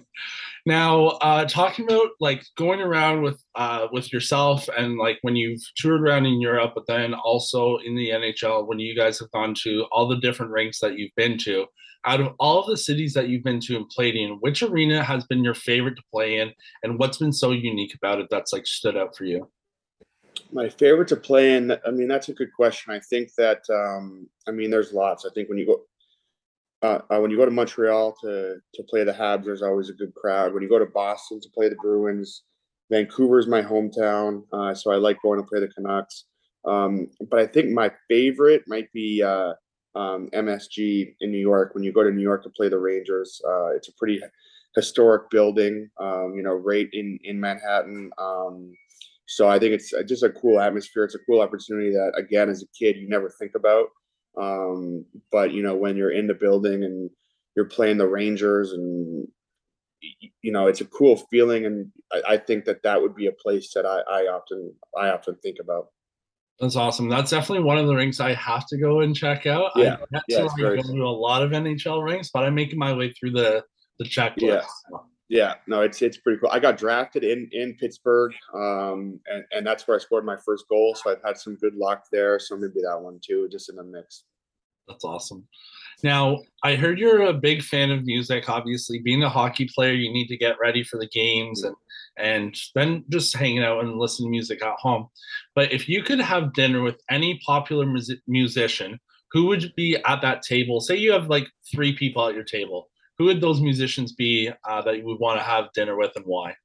Now, 0.68 1.08
uh, 1.22 1.46
talking 1.46 1.86
about 1.86 2.10
like 2.20 2.44
going 2.58 2.82
around 2.82 3.22
with 3.22 3.40
uh, 3.54 3.88
with 3.92 4.12
yourself 4.12 4.68
and 4.76 4.98
like 4.98 5.20
when 5.22 5.36
you've 5.36 5.62
toured 5.78 6.02
around 6.02 6.26
in 6.26 6.42
Europe, 6.42 6.72
but 6.74 6.88
then 6.88 7.14
also 7.14 7.78
in 7.78 7.96
the 7.96 8.10
NHL 8.10 8.68
when 8.68 8.80
you 8.80 8.96
guys 8.96 9.20
have 9.20 9.30
gone 9.32 9.54
to 9.64 9.86
all 9.92 10.08
the 10.08 10.18
different 10.18 10.52
rinks 10.52 10.80
that 10.80 10.98
you've 10.98 11.14
been 11.16 11.38
to, 11.40 11.68
out 12.06 12.20
of 12.20 12.34
all 12.40 12.62
of 12.62 12.68
the 12.68 12.78
cities 12.78 13.14
that 13.14 13.30
you've 13.30 13.44
been 13.44 13.60
to 13.60 13.76
and 13.76 13.88
played 13.90 14.16
in, 14.16 14.38
which 14.40 14.64
arena 14.64 15.04
has 15.04 15.24
been 15.26 15.44
your 15.44 15.54
favorite 15.54 15.98
to 15.98 16.04
play 16.12 16.40
in, 16.40 16.52
and 16.82 16.98
what's 16.98 17.20
been 17.20 17.34
so 17.34 17.52
unique 17.52 17.94
about 17.94 18.20
it 18.20 18.28
that's 18.32 18.52
like 18.52 18.66
stood 18.66 18.98
out 18.98 19.16
for 19.16 19.26
you? 19.26 19.48
My 20.52 20.68
favorite 20.68 21.08
to 21.10 21.16
play 21.16 21.56
in. 21.56 21.78
I 21.86 21.92
mean, 21.92 22.08
that's 22.08 22.30
a 22.30 22.34
good 22.34 22.54
question. 22.54 22.92
I 22.92 23.00
think 23.00 23.30
that. 23.38 23.62
Um, 23.70 24.28
I 24.48 24.52
mean, 24.52 24.72
there's 24.72 24.94
lots. 24.94 25.26
I 25.26 25.30
think 25.34 25.48
when 25.48 25.58
you 25.58 25.66
go. 25.66 25.82
Uh, 26.86 27.02
uh, 27.10 27.20
when 27.20 27.32
you 27.32 27.38
go 27.38 27.46
to 27.46 27.52
Montreal 27.52 28.16
to 28.22 28.58
to 28.74 28.84
play 28.84 29.04
the 29.04 29.12
Habs, 29.12 29.46
there's 29.46 29.64
always 29.64 29.90
a 29.90 29.94
good 29.94 30.14
crowd. 30.14 30.54
When 30.54 30.62
you 30.62 30.70
go 30.70 30.78
to 30.78 30.86
Boston 30.86 31.42
to 31.42 31.50
play 31.50 31.68
the 31.68 31.76
Bruins, 31.76 32.44
Vancouver's 32.92 33.48
my 33.48 33.64
hometown, 33.64 34.44
uh, 34.54 34.74
so 34.76 34.92
I 34.92 34.98
like 34.98 35.22
going 35.24 35.40
to 35.40 35.48
play 35.48 35.60
the 35.60 35.68
Canucks. 35.70 36.26
Um, 36.64 37.08
but 37.30 37.40
I 37.40 37.48
think 37.48 37.72
my 37.72 37.92
favorite 38.08 38.64
might 38.68 38.92
be 38.94 39.24
uh, 39.24 39.54
um, 39.96 40.30
MSG 40.34 41.16
in 41.22 41.32
New 41.32 41.40
York. 41.40 41.74
When 41.74 41.84
you 41.84 41.92
go 41.92 42.04
to 42.04 42.12
New 42.12 42.22
York 42.22 42.44
to 42.44 42.50
play 42.50 42.70
the 42.70 42.78
Rangers, 42.78 43.42
uh, 43.48 43.70
it's 43.70 43.90
a 43.90 43.94
pretty 43.94 44.22
historic 44.76 45.32
building, 45.32 45.90
um, 46.00 46.34
you 46.36 46.44
know, 46.44 46.54
right 46.54 46.88
in 46.94 47.18
in 47.24 47.40
Manhattan. 47.40 48.12
Um, 48.20 48.76
so 49.26 49.50
I 49.50 49.58
think 49.58 49.74
it's 49.74 49.92
just 50.06 50.22
a 50.22 50.30
cool 50.30 50.60
atmosphere. 50.60 51.04
It's 51.04 51.16
a 51.16 51.26
cool 51.26 51.42
opportunity 51.42 51.90
that, 51.92 52.12
again, 52.16 52.48
as 52.48 52.62
a 52.62 52.68
kid, 52.78 52.98
you 52.98 53.10
never 53.10 53.30
think 53.40 53.56
about. 53.56 53.88
Um, 54.38 55.06
but 55.32 55.52
you 55.52 55.64
know, 55.64 55.76
when 55.76 55.98
you're 55.98 56.12
in 56.12 56.28
the 56.28 56.34
building 56.34 56.84
and 56.84 57.10
you're 57.56 57.66
playing 57.66 57.98
the 57.98 58.08
Rangers, 58.08 58.74
and 58.74 59.28
you 60.42 60.52
know, 60.52 60.68
it's 60.68 60.82
a 60.82 60.86
cool 60.86 61.18
feeling, 61.32 61.66
and 61.66 61.92
I, 62.12 62.34
I 62.34 62.38
think 62.38 62.66
that 62.66 62.84
that 62.84 63.02
would 63.02 63.16
be 63.16 63.28
a 63.28 63.32
place 63.32 63.74
that 63.74 63.86
I, 63.86 64.02
I 64.10 64.22
often 64.28 64.74
I 64.98 65.10
often 65.10 65.36
think 65.42 65.58
about. 65.60 65.88
That's 66.60 66.76
awesome. 66.78 67.10
That's 67.10 67.32
definitely 67.32 67.66
one 67.66 67.78
of 67.78 67.88
the 67.88 67.96
rings 67.96 68.22
I 68.22 68.34
have 68.34 68.66
to 68.68 68.78
go 68.78 69.02
and 69.02 69.14
check 69.16 69.46
out. 69.46 69.72
Yeah, 69.76 69.98
I 70.14 70.22
yeah, 70.30 70.38
to 70.38 70.46
it's 70.46 70.54
like 70.54 70.86
go 70.86 70.94
to 70.94 71.04
a 71.04 71.10
lot 71.10 71.44
of 71.44 71.52
NHL 71.52 72.04
rings, 72.04 72.30
but 72.34 72.44
I'm 72.44 72.56
making 72.56 72.80
my 72.80 72.94
way 72.94 73.12
through 73.12 73.32
the 73.32 73.64
the 74.00 74.06
checklist. 74.06 74.42
Yeah. 74.42 74.98
Yeah, 75.28 75.56
no, 75.66 75.82
it's 75.82 76.02
it's 76.04 76.18
pretty 76.18 76.40
cool. 76.40 76.50
I 76.52 76.60
got 76.60 76.78
drafted 76.78 77.24
in 77.24 77.50
in 77.52 77.76
Pittsburgh, 77.80 78.32
um, 78.54 79.20
and 79.26 79.44
and 79.52 79.66
that's 79.66 79.88
where 79.88 79.98
I 79.98 80.00
scored 80.00 80.26
my 80.26 80.38
first 80.38 80.68
goal. 80.70 80.96
So 80.96 81.12
I've 81.12 81.24
had 81.26 81.38
some 81.38 81.56
good 81.56 81.76
luck 81.76 82.04
there. 82.12 82.38
So 82.38 82.56
maybe 82.56 82.82
that 82.84 83.00
one 83.00 83.20
too, 83.26 83.50
just 83.52 83.70
in 83.70 83.76
the 83.76 83.84
mix. 83.84 84.24
That's 84.88 85.04
awesome. 85.04 85.48
Now, 86.04 86.42
I 86.64 86.76
heard 86.76 87.00
you're 87.00 87.24
a 87.24 87.34
big 87.34 87.64
fan 87.64 87.90
of 87.90 88.06
music. 88.06 88.50
Obviously, 88.50 89.00
being 89.00 89.24
a 89.24 89.30
hockey 89.30 89.68
player, 89.74 89.94
you 89.94 90.14
need 90.14 90.28
to 90.28 90.38
get 90.38 90.60
ready 90.60 90.84
for 90.84 91.00
the 91.00 91.08
games 91.08 91.64
and 91.64 91.76
and 92.18 92.56
then 92.76 93.04
just 93.10 93.36
hanging 93.36 93.64
out 93.64 93.84
and 93.84 93.98
listening 93.98 94.28
to 94.28 94.32
music 94.32 94.64
at 94.64 94.76
home. 94.78 95.08
But 95.56 95.72
if 95.72 95.90
you 95.90 96.04
could 96.04 96.20
have 96.20 96.54
dinner 96.54 96.82
with 96.82 97.02
any 97.10 97.40
popular 97.46 97.86
music- 97.86 98.20
musician, 98.28 99.00
who 99.32 99.48
would 99.48 99.74
be 99.76 99.98
at 100.06 100.22
that 100.22 100.44
table? 100.44 100.80
Say 100.82 100.98
you 100.98 101.12
have 101.12 101.30
like 101.30 101.48
three 101.74 101.94
people 101.94 102.28
at 102.28 102.36
your 102.36 102.44
table. 102.44 102.90
Who 103.18 103.26
would 103.26 103.42
those 103.42 103.62
musicians 103.62 104.14
be 104.14 104.52
uh, 104.68 104.82
that 104.82 104.98
you 104.98 105.06
would 105.06 105.20
want 105.20 105.40
to 105.40 105.44
have 105.44 105.72
dinner 105.74 105.96
with, 105.98 106.12
and 106.16 106.26
why? 106.26 106.56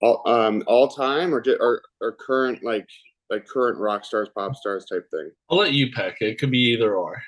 All 0.00 0.22
um 0.26 0.62
all 0.66 0.88
time 0.88 1.34
or 1.34 1.44
or 1.60 1.82
or 2.00 2.12
current 2.12 2.64
like 2.64 2.88
like 3.30 3.46
current 3.46 3.78
rock 3.78 4.04
stars, 4.04 4.28
pop 4.34 4.54
stars 4.54 4.84
type 4.84 5.08
thing. 5.10 5.30
I'll 5.50 5.58
let 5.58 5.72
you 5.72 5.90
pick. 5.90 6.16
It 6.20 6.38
could 6.38 6.50
be 6.50 6.72
either 6.72 6.94
or. 6.94 7.22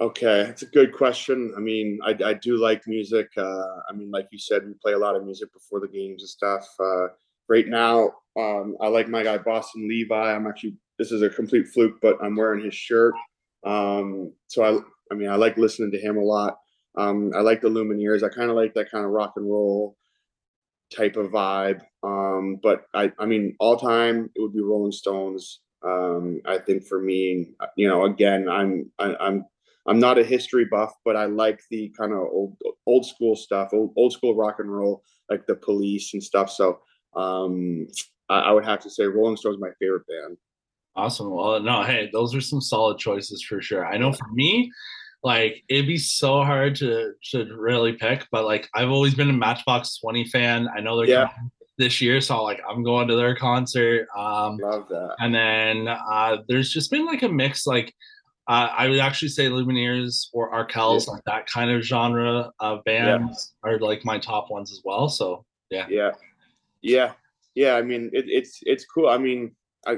Okay, 0.00 0.42
it's 0.42 0.62
a 0.62 0.66
good 0.66 0.92
question. 0.92 1.54
I 1.56 1.60
mean, 1.60 1.98
I, 2.04 2.14
I 2.24 2.34
do 2.34 2.58
like 2.58 2.86
music. 2.86 3.30
Uh, 3.36 3.64
I 3.88 3.94
mean, 3.94 4.10
like 4.10 4.28
you 4.30 4.38
said, 4.38 4.66
we 4.66 4.74
play 4.82 4.92
a 4.92 4.98
lot 4.98 5.16
of 5.16 5.24
music 5.24 5.50
before 5.54 5.80
the 5.80 5.88
games 5.88 6.22
and 6.22 6.28
stuff. 6.28 6.66
Uh, 6.78 7.06
right 7.48 7.66
now, 7.66 8.12
um, 8.38 8.76
I 8.80 8.88
like 8.88 9.08
my 9.08 9.22
guy 9.22 9.38
Boston 9.38 9.88
Levi. 9.88 10.34
I'm 10.34 10.46
actually 10.46 10.76
this 10.98 11.12
is 11.12 11.22
a 11.22 11.30
complete 11.30 11.68
fluke, 11.68 11.98
but 12.02 12.16
I'm 12.22 12.36
wearing 12.36 12.64
his 12.64 12.74
shirt. 12.74 13.14
Um, 13.64 14.32
so 14.48 14.64
I, 14.64 14.78
I 15.12 15.14
mean, 15.14 15.28
I 15.28 15.36
like 15.36 15.56
listening 15.56 15.92
to 15.92 15.98
him 15.98 16.16
a 16.16 16.22
lot. 16.22 16.58
Um, 16.96 17.32
I 17.34 17.40
like 17.40 17.60
the 17.60 17.68
Lumineers. 17.68 18.22
I 18.22 18.34
kind 18.34 18.50
of 18.50 18.56
like 18.56 18.74
that 18.74 18.90
kind 18.90 19.04
of 19.04 19.10
rock 19.10 19.34
and 19.36 19.46
roll 19.46 19.96
type 20.94 21.16
of 21.16 21.30
vibe. 21.30 21.80
Um, 22.02 22.58
but 22.62 22.86
I, 22.94 23.12
I 23.18 23.26
mean, 23.26 23.54
all 23.58 23.76
time 23.76 24.30
it 24.34 24.40
would 24.40 24.52
be 24.52 24.60
Rolling 24.60 24.92
Stones. 24.92 25.60
Um, 25.84 26.40
I 26.46 26.58
think 26.58 26.86
for 26.86 27.00
me, 27.00 27.48
you 27.76 27.88
know, 27.88 28.04
again, 28.04 28.48
I'm, 28.48 28.90
I, 28.98 29.14
I'm, 29.20 29.44
I'm 29.86 30.00
not 30.00 30.18
a 30.18 30.24
history 30.24 30.64
buff, 30.64 30.92
but 31.04 31.16
I 31.16 31.26
like 31.26 31.60
the 31.70 31.92
kind 31.98 32.12
of 32.12 32.18
old, 32.18 32.56
old 32.86 33.06
school 33.06 33.36
stuff, 33.36 33.70
old, 33.72 33.92
old 33.96 34.12
school 34.12 34.34
rock 34.34 34.56
and 34.58 34.72
roll, 34.72 35.02
like 35.30 35.46
the 35.46 35.54
Police 35.54 36.12
and 36.14 36.22
stuff. 36.22 36.50
So 36.50 36.80
um, 37.14 37.86
I, 38.28 38.40
I 38.40 38.52
would 38.52 38.64
have 38.64 38.80
to 38.80 38.90
say 38.90 39.04
Rolling 39.04 39.36
Stones 39.36 39.56
is 39.56 39.60
my 39.60 39.70
favorite 39.80 40.06
band. 40.08 40.38
Awesome. 40.96 41.30
Well, 41.30 41.60
no, 41.60 41.82
hey, 41.82 42.08
those 42.12 42.34
are 42.34 42.40
some 42.40 42.60
solid 42.60 42.98
choices 42.98 43.44
for 43.46 43.60
sure. 43.60 43.86
I 43.86 43.98
know 43.98 44.12
for 44.12 44.28
me, 44.32 44.72
like 45.26 45.64
it'd 45.68 45.88
be 45.88 45.98
so 45.98 46.42
hard 46.44 46.76
to 46.76 47.12
to 47.32 47.38
really 47.56 47.94
pick, 47.94 48.20
but 48.30 48.44
like 48.44 48.68
I've 48.74 48.90
always 48.90 49.14
been 49.14 49.28
a 49.28 49.32
Matchbox 49.46 49.98
Twenty 49.98 50.24
fan. 50.24 50.68
I 50.76 50.80
know 50.80 50.96
they're 50.96 51.08
Yeah. 51.18 51.28
this 51.78 52.00
year, 52.00 52.20
so 52.20 52.42
like 52.44 52.60
I'm 52.68 52.82
going 52.84 53.08
to 53.08 53.16
their 53.16 53.34
concert. 53.34 54.06
Um, 54.16 54.56
Love 54.58 54.88
that. 54.88 55.16
and 55.18 55.34
then 55.34 55.88
uh, 55.88 56.38
there's 56.48 56.70
just 56.72 56.90
been 56.92 57.04
like 57.06 57.22
a 57.24 57.28
mix. 57.28 57.66
Like 57.66 57.92
uh, 58.48 58.68
I 58.82 58.88
would 58.88 59.00
actually 59.00 59.30
say 59.30 59.46
Lumineers 59.48 60.28
or 60.32 60.44
Arkells, 60.52 61.06
Yeah. 61.06 61.14
like 61.14 61.24
that 61.26 61.46
kind 61.56 61.70
of 61.72 61.82
genre 61.82 62.52
of 62.60 62.84
bands, 62.84 63.54
are 63.64 63.78
like 63.80 64.04
my 64.04 64.18
top 64.20 64.48
ones 64.50 64.70
as 64.70 64.80
well. 64.84 65.08
So 65.08 65.44
yeah, 65.70 65.86
Yeah, 65.90 66.12
yeah, 66.82 67.12
yeah. 67.56 67.74
I 67.74 67.82
mean, 67.82 68.10
it, 68.12 68.26
it's 68.28 68.60
it's 68.62 68.84
cool. 68.86 69.08
I 69.08 69.18
mean, 69.18 69.56
I 69.88 69.96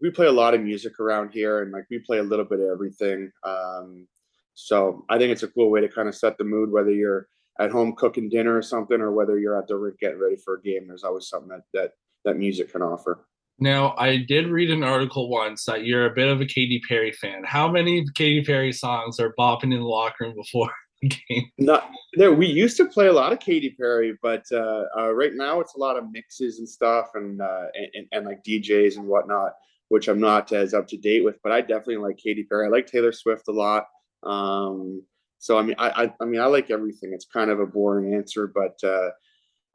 we 0.00 0.08
play 0.10 0.26
a 0.26 0.32
lot 0.42 0.54
of 0.54 0.60
music 0.62 0.98
around 1.00 1.28
here, 1.38 1.60
and 1.62 1.70
like 1.70 1.84
we 1.90 1.98
play 1.98 2.18
a 2.18 2.22
little 2.22 2.46
bit 2.46 2.60
of 2.60 2.68
everything. 2.70 3.30
Um, 3.44 4.08
so 4.54 5.04
I 5.08 5.18
think 5.18 5.32
it's 5.32 5.42
a 5.42 5.48
cool 5.48 5.70
way 5.70 5.80
to 5.80 5.88
kind 5.88 6.08
of 6.08 6.14
set 6.14 6.38
the 6.38 6.44
mood, 6.44 6.70
whether 6.70 6.90
you're 6.90 7.28
at 7.60 7.70
home 7.70 7.94
cooking 7.96 8.28
dinner 8.28 8.56
or 8.56 8.62
something, 8.62 9.00
or 9.00 9.12
whether 9.12 9.38
you're 9.38 9.58
at 9.58 9.68
the 9.68 9.76
rink 9.76 9.98
getting 10.00 10.18
ready 10.18 10.36
for 10.36 10.54
a 10.54 10.62
game. 10.62 10.88
There's 10.88 11.04
always 11.04 11.28
something 11.28 11.48
that 11.48 11.62
that 11.72 11.92
that 12.24 12.36
music 12.36 12.72
can 12.72 12.82
offer. 12.82 13.26
Now, 13.58 13.94
I 13.96 14.16
did 14.16 14.48
read 14.48 14.70
an 14.70 14.82
article 14.82 15.28
once 15.28 15.64
that 15.66 15.84
you're 15.84 16.06
a 16.06 16.14
bit 16.14 16.28
of 16.28 16.40
a 16.40 16.46
Katy 16.46 16.82
Perry 16.88 17.12
fan. 17.12 17.44
How 17.44 17.70
many 17.70 18.04
Katy 18.14 18.44
Perry 18.44 18.72
songs 18.72 19.20
are 19.20 19.34
bopping 19.38 19.64
in 19.64 19.80
the 19.80 19.86
locker 19.86 20.24
room 20.24 20.34
before 20.34 20.70
the 21.02 21.12
game? 21.28 21.50
Not 21.58 21.88
there. 22.14 22.32
We 22.32 22.46
used 22.46 22.76
to 22.78 22.86
play 22.86 23.06
a 23.06 23.12
lot 23.12 23.32
of 23.32 23.38
Katy 23.38 23.70
Perry, 23.78 24.18
but 24.22 24.44
uh, 24.50 24.84
uh, 24.98 25.14
right 25.14 25.34
now 25.34 25.60
it's 25.60 25.76
a 25.76 25.78
lot 25.78 25.96
of 25.96 26.10
mixes 26.10 26.58
and 26.58 26.68
stuff, 26.68 27.10
and, 27.14 27.40
uh, 27.40 27.66
and 27.74 27.86
and 27.94 28.06
and 28.12 28.26
like 28.26 28.42
DJs 28.42 28.96
and 28.96 29.06
whatnot, 29.06 29.52
which 29.88 30.08
I'm 30.08 30.20
not 30.20 30.50
as 30.52 30.74
up 30.74 30.88
to 30.88 30.96
date 30.96 31.24
with. 31.24 31.36
But 31.42 31.52
I 31.52 31.60
definitely 31.60 31.98
like 31.98 32.16
Katy 32.16 32.44
Perry. 32.44 32.66
I 32.66 32.70
like 32.70 32.86
Taylor 32.86 33.12
Swift 33.12 33.46
a 33.48 33.52
lot. 33.52 33.86
Um, 34.24 35.02
so 35.38 35.58
I 35.58 35.62
mean, 35.62 35.76
I, 35.78 36.04
I 36.04 36.12
I 36.20 36.24
mean, 36.24 36.40
I 36.40 36.46
like 36.46 36.70
everything. 36.70 37.12
It's 37.12 37.26
kind 37.26 37.50
of 37.50 37.60
a 37.60 37.66
boring 37.66 38.14
answer, 38.14 38.46
but 38.52 38.78
uh, 38.82 39.10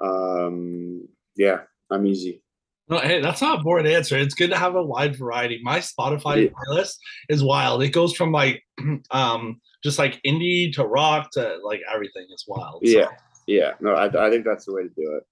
um, 0.03 1.07
yeah, 1.35 1.61
I'm 1.91 2.05
easy. 2.05 2.43
No, 2.87 2.97
hey, 2.97 3.21
that's 3.21 3.41
not 3.41 3.59
a 3.59 3.63
boring 3.63 3.85
answer. 3.85 4.17
It's 4.17 4.33
good 4.33 4.49
to 4.49 4.57
have 4.57 4.75
a 4.75 4.81
wide 4.83 5.15
variety. 5.15 5.59
My 5.61 5.77
Spotify 5.79 6.45
Yeah. 6.45 6.49
playlist 6.49 6.95
is 7.29 7.43
wild. 7.43 7.83
It 7.83 7.89
goes 7.89 8.15
from 8.15 8.31
like 8.31 8.63
um 9.11 9.61
just 9.83 9.99
like 9.99 10.19
indie 10.25 10.73
to 10.73 10.83
rock 10.85 11.29
to 11.33 11.57
like 11.63 11.81
everything. 11.93 12.25
It's 12.29 12.47
wild. 12.47 12.81
So- 12.85 12.91
Yeah, 12.91 13.07
yeah. 13.45 13.73
No, 13.79 13.93
I 13.93 14.05
I 14.05 14.29
think 14.31 14.43
that's 14.43 14.65
the 14.65 14.73
way 14.73 14.83
to 14.83 14.89
do 14.89 15.17
it. 15.17 15.23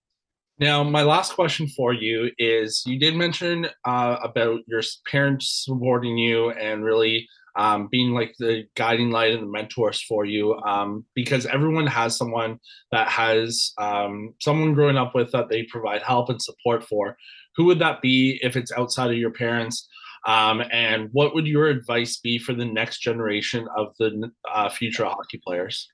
Now, 0.59 0.83
my 0.83 1.03
last 1.03 1.33
question 1.33 1.67
for 1.67 1.93
you 1.93 2.31
is: 2.39 2.83
You 2.85 2.97
did 2.99 3.15
mention 3.15 3.67
uh, 3.85 4.17
about 4.23 4.61
your 4.67 4.81
parents 5.09 5.63
supporting 5.65 6.17
you 6.17 6.49
and 6.51 6.83
really 6.83 7.27
um, 7.55 7.89
being 7.91 8.11
like 8.11 8.33
the 8.39 8.65
guiding 8.75 9.11
light 9.11 9.33
and 9.33 9.43
the 9.43 9.51
mentors 9.51 10.01
for 10.01 10.25
you, 10.25 10.55
um, 10.61 11.05
because 11.13 11.45
everyone 11.45 11.87
has 11.87 12.15
someone 12.15 12.59
that 12.91 13.07
has 13.07 13.73
um, 13.77 14.33
someone 14.39 14.73
growing 14.73 14.97
up 14.97 15.13
with 15.13 15.31
that 15.31 15.49
they 15.49 15.63
provide 15.63 16.01
help 16.01 16.29
and 16.29 16.41
support 16.41 16.83
for. 16.83 17.17
Who 17.55 17.65
would 17.65 17.79
that 17.79 18.01
be 18.01 18.39
if 18.41 18.55
it's 18.55 18.71
outside 18.71 19.11
of 19.11 19.17
your 19.17 19.31
parents? 19.31 19.87
Um, 20.25 20.63
and 20.71 21.09
what 21.11 21.33
would 21.35 21.47
your 21.47 21.67
advice 21.67 22.17
be 22.17 22.37
for 22.39 22.53
the 22.53 22.65
next 22.65 22.99
generation 22.99 23.67
of 23.75 23.95
the 23.99 24.31
uh, 24.51 24.69
future 24.69 25.05
hockey 25.05 25.39
players? 25.43 25.87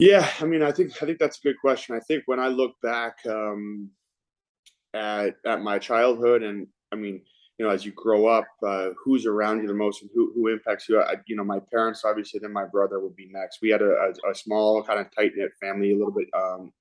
Yeah, 0.00 0.28
I 0.40 0.46
mean, 0.46 0.62
I 0.64 0.72
think 0.72 0.92
I 1.02 1.06
think 1.06 1.20
that's 1.20 1.38
a 1.38 1.42
good 1.48 1.60
question. 1.60 1.96
I 1.96 2.00
think 2.00 2.24
when 2.26 2.40
I 2.40 2.48
look 2.48 2.72
back 2.82 3.18
um, 3.28 3.90
at 4.94 5.36
at 5.46 5.62
my 5.62 5.78
childhood, 5.78 6.42
and 6.42 6.68
I 6.92 6.96
mean, 6.96 7.22
you 7.58 7.66
know, 7.66 7.70
as 7.70 7.84
you 7.84 7.92
grow 7.92 8.26
up, 8.26 8.46
uh, 8.66 8.90
who's 9.04 9.26
around 9.26 9.62
you 9.62 9.68
the 9.68 9.74
most, 9.74 10.02
and 10.02 10.10
who 10.14 10.32
who 10.34 10.48
impacts 10.48 10.88
you? 10.88 11.00
I, 11.00 11.16
you 11.26 11.36
know, 11.36 11.44
my 11.44 11.60
parents, 11.72 12.04
obviously, 12.04 12.40
then 12.40 12.52
my 12.52 12.66
brother 12.66 13.00
would 13.00 13.16
be 13.16 13.28
next. 13.32 13.60
We 13.62 13.70
had 13.70 13.82
a, 13.82 13.92
a, 14.26 14.32
a 14.32 14.34
small, 14.34 14.82
kind 14.84 15.00
of 15.00 15.08
tight 15.14 15.32
knit 15.36 15.52
family, 15.60 15.92
a 15.92 15.98
little 15.98 16.14
bit 16.14 16.28
um, 16.34 16.72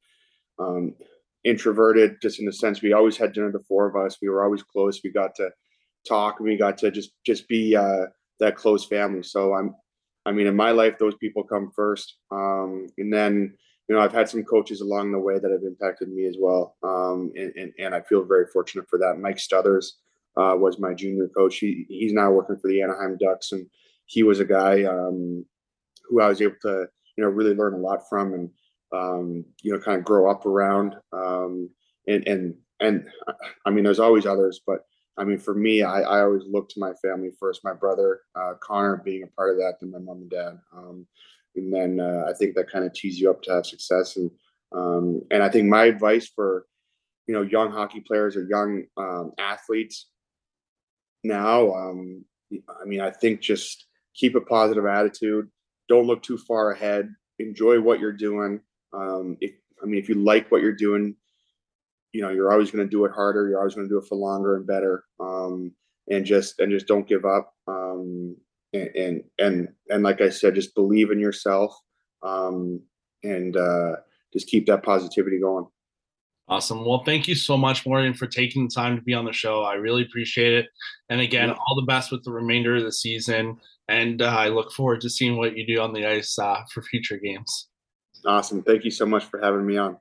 um, 0.59 0.95
introverted, 1.43 2.21
just 2.21 2.39
in 2.39 2.45
the 2.45 2.53
sense 2.53 2.81
we 2.81 2.93
always 2.93 3.17
had 3.17 3.33
dinner, 3.33 3.51
the 3.51 3.59
four 3.67 3.87
of 3.87 3.97
us. 3.97 4.17
We 4.21 4.29
were 4.29 4.43
always 4.45 4.63
close. 4.63 5.01
We 5.03 5.11
got 5.11 5.35
to 5.35 5.51
talk, 6.07 6.39
we 6.39 6.57
got 6.57 6.77
to 6.79 6.91
just 6.91 7.11
just 7.25 7.47
be 7.49 7.75
uh, 7.75 8.07
that 8.39 8.55
close 8.55 8.85
family. 8.85 9.23
So 9.23 9.53
I'm 9.55 9.75
I 10.25 10.31
mean, 10.31 10.47
in 10.47 10.55
my 10.55 10.71
life, 10.71 10.97
those 10.99 11.15
people 11.15 11.43
come 11.43 11.71
first. 11.75 12.17
Um, 12.31 12.87
and 12.97 13.11
then, 13.11 13.53
you 13.87 13.95
know, 13.95 14.01
I've 14.01 14.13
had 14.13 14.29
some 14.29 14.43
coaches 14.43 14.81
along 14.81 15.11
the 15.11 15.19
way 15.19 15.39
that 15.39 15.51
have 15.51 15.63
impacted 15.63 16.09
me 16.09 16.25
as 16.25 16.37
well. 16.39 16.75
Um, 16.83 17.31
and, 17.35 17.53
and, 17.55 17.73
and 17.79 17.95
I 17.95 18.01
feel 18.01 18.23
very 18.23 18.45
fortunate 18.51 18.89
for 18.89 18.99
that. 18.99 19.19
Mike 19.19 19.37
Stothers 19.37 19.93
uh, 20.37 20.55
was 20.55 20.79
my 20.79 20.93
junior 20.93 21.27
coach. 21.29 21.57
He, 21.57 21.85
he's 21.89 22.13
now 22.13 22.31
working 22.31 22.57
for 22.57 22.67
the 22.67 22.81
Anaheim 22.81 23.17
Ducks. 23.17 23.51
And 23.51 23.65
he 24.05 24.23
was 24.23 24.39
a 24.39 24.45
guy 24.45 24.83
um, 24.83 25.45
who 26.07 26.21
I 26.21 26.27
was 26.27 26.41
able 26.41 26.55
to 26.63 26.87
you 27.19 27.25
know 27.25 27.31
really 27.31 27.53
learn 27.53 27.73
a 27.73 27.77
lot 27.77 28.07
from 28.09 28.33
and 28.33 28.49
um, 28.93 29.45
you 29.61 29.73
know 29.73 29.79
kind 29.79 29.97
of 29.97 30.05
grow 30.05 30.31
up 30.31 30.45
around. 30.45 30.95
Um, 31.11 31.69
and 32.07 32.25
and 32.27 32.55
and 32.79 33.05
I 33.65 33.71
mean, 33.71 33.83
there's 33.83 33.99
always 33.99 34.25
others, 34.25 34.61
but 34.65 34.79
I 35.19 35.25
mean, 35.25 35.37
for 35.37 35.53
me, 35.53 35.83
I, 35.83 36.01
I 36.01 36.21
always 36.21 36.43
look 36.49 36.69
to 36.69 36.79
my 36.79 36.93
family 36.93 37.31
first. 37.39 37.63
My 37.63 37.73
brother 37.73 38.21
uh, 38.35 38.53
Connor 38.61 39.01
being 39.03 39.23
a 39.23 39.27
part 39.27 39.51
of 39.51 39.57
that, 39.57 39.75
then 39.79 39.91
my 39.91 39.99
mom 39.99 40.21
and 40.21 40.29
dad, 40.29 40.59
um, 40.75 41.05
and 41.55 41.73
then 41.73 41.99
uh, 41.99 42.23
I 42.27 42.33
think 42.33 42.55
that 42.55 42.71
kind 42.71 42.85
of 42.85 42.93
tees 42.93 43.19
you 43.19 43.29
up 43.29 43.41
to 43.43 43.51
have 43.51 43.65
success. 43.65 44.15
And 44.15 44.31
um, 44.71 45.21
and 45.31 45.43
I 45.43 45.49
think 45.49 45.67
my 45.67 45.85
advice 45.85 46.27
for 46.33 46.65
you 47.27 47.33
know 47.33 47.41
young 47.41 47.71
hockey 47.71 47.99
players 47.99 48.37
or 48.37 48.43
young 48.43 48.85
um, 48.97 49.33
athletes 49.37 50.07
now, 51.23 51.73
um, 51.73 52.23
I 52.81 52.85
mean, 52.85 53.01
I 53.01 53.11
think 53.11 53.41
just 53.41 53.85
keep 54.15 54.35
a 54.35 54.41
positive 54.41 54.85
attitude. 54.85 55.49
Don't 55.87 56.07
look 56.07 56.23
too 56.23 56.37
far 56.37 56.71
ahead. 56.71 57.13
Enjoy 57.39 57.79
what 57.81 57.99
you're 57.99 58.13
doing. 58.13 58.61
Um, 58.93 59.37
if 59.41 59.51
I 59.81 59.85
mean, 59.85 59.99
if 59.99 60.09
you 60.09 60.15
like 60.15 60.51
what 60.51 60.61
you're 60.61 60.73
doing, 60.73 61.15
you 62.11 62.21
know 62.21 62.29
you're 62.29 62.51
always 62.51 62.71
going 62.71 62.85
to 62.85 62.89
do 62.89 63.05
it 63.05 63.11
harder 63.11 63.47
you're 63.47 63.59
always 63.59 63.75
going 63.75 63.87
to 63.87 63.93
do 63.93 63.99
it 63.99 64.07
for 64.07 64.15
longer 64.15 64.55
and 64.55 64.67
better 64.67 65.03
um, 65.19 65.71
and 66.09 66.25
just 66.25 66.59
and 66.59 66.71
just 66.71 66.87
don't 66.87 67.07
give 67.07 67.25
up 67.25 67.53
um, 67.67 68.35
and, 68.73 68.89
and 68.95 69.23
and 69.39 69.67
and 69.89 70.03
like 70.03 70.21
i 70.21 70.29
said 70.29 70.55
just 70.55 70.75
believe 70.75 71.11
in 71.11 71.19
yourself 71.19 71.75
um, 72.23 72.81
and 73.23 73.55
uh, 73.55 73.95
just 74.33 74.47
keep 74.47 74.65
that 74.67 74.83
positivity 74.83 75.39
going. 75.39 75.65
Awesome. 76.47 76.83
Well 76.83 77.03
thank 77.03 77.27
you 77.27 77.35
so 77.35 77.55
much 77.55 77.85
morgan 77.85 78.13
for 78.13 78.25
taking 78.25 78.67
the 78.67 78.73
time 78.73 78.95
to 78.95 79.01
be 79.03 79.13
on 79.13 79.25
the 79.25 79.31
show. 79.31 79.61
I 79.61 79.75
really 79.75 80.01
appreciate 80.01 80.53
it. 80.53 80.65
And 81.09 81.21
again 81.21 81.49
yeah. 81.49 81.55
all 81.55 81.75
the 81.75 81.85
best 81.85 82.11
with 82.11 82.23
the 82.23 82.31
remainder 82.31 82.75
of 82.75 82.83
the 82.83 82.91
season 82.91 83.57
and 83.87 84.21
uh, 84.21 84.25
i 84.25 84.47
look 84.47 84.71
forward 84.71 85.01
to 85.01 85.09
seeing 85.09 85.37
what 85.37 85.55
you 85.55 85.65
do 85.65 85.81
on 85.81 85.93
the 85.93 86.05
ice 86.07 86.37
uh, 86.39 86.61
for 86.71 86.81
future 86.81 87.17
games. 87.17 87.67
Awesome. 88.25 88.63
Thank 88.63 88.83
you 88.83 88.91
so 88.91 89.05
much 89.05 89.25
for 89.25 89.39
having 89.39 89.65
me 89.65 89.77
on 89.77 89.97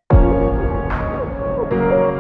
Thank 1.79 2.13
you. 2.13 2.18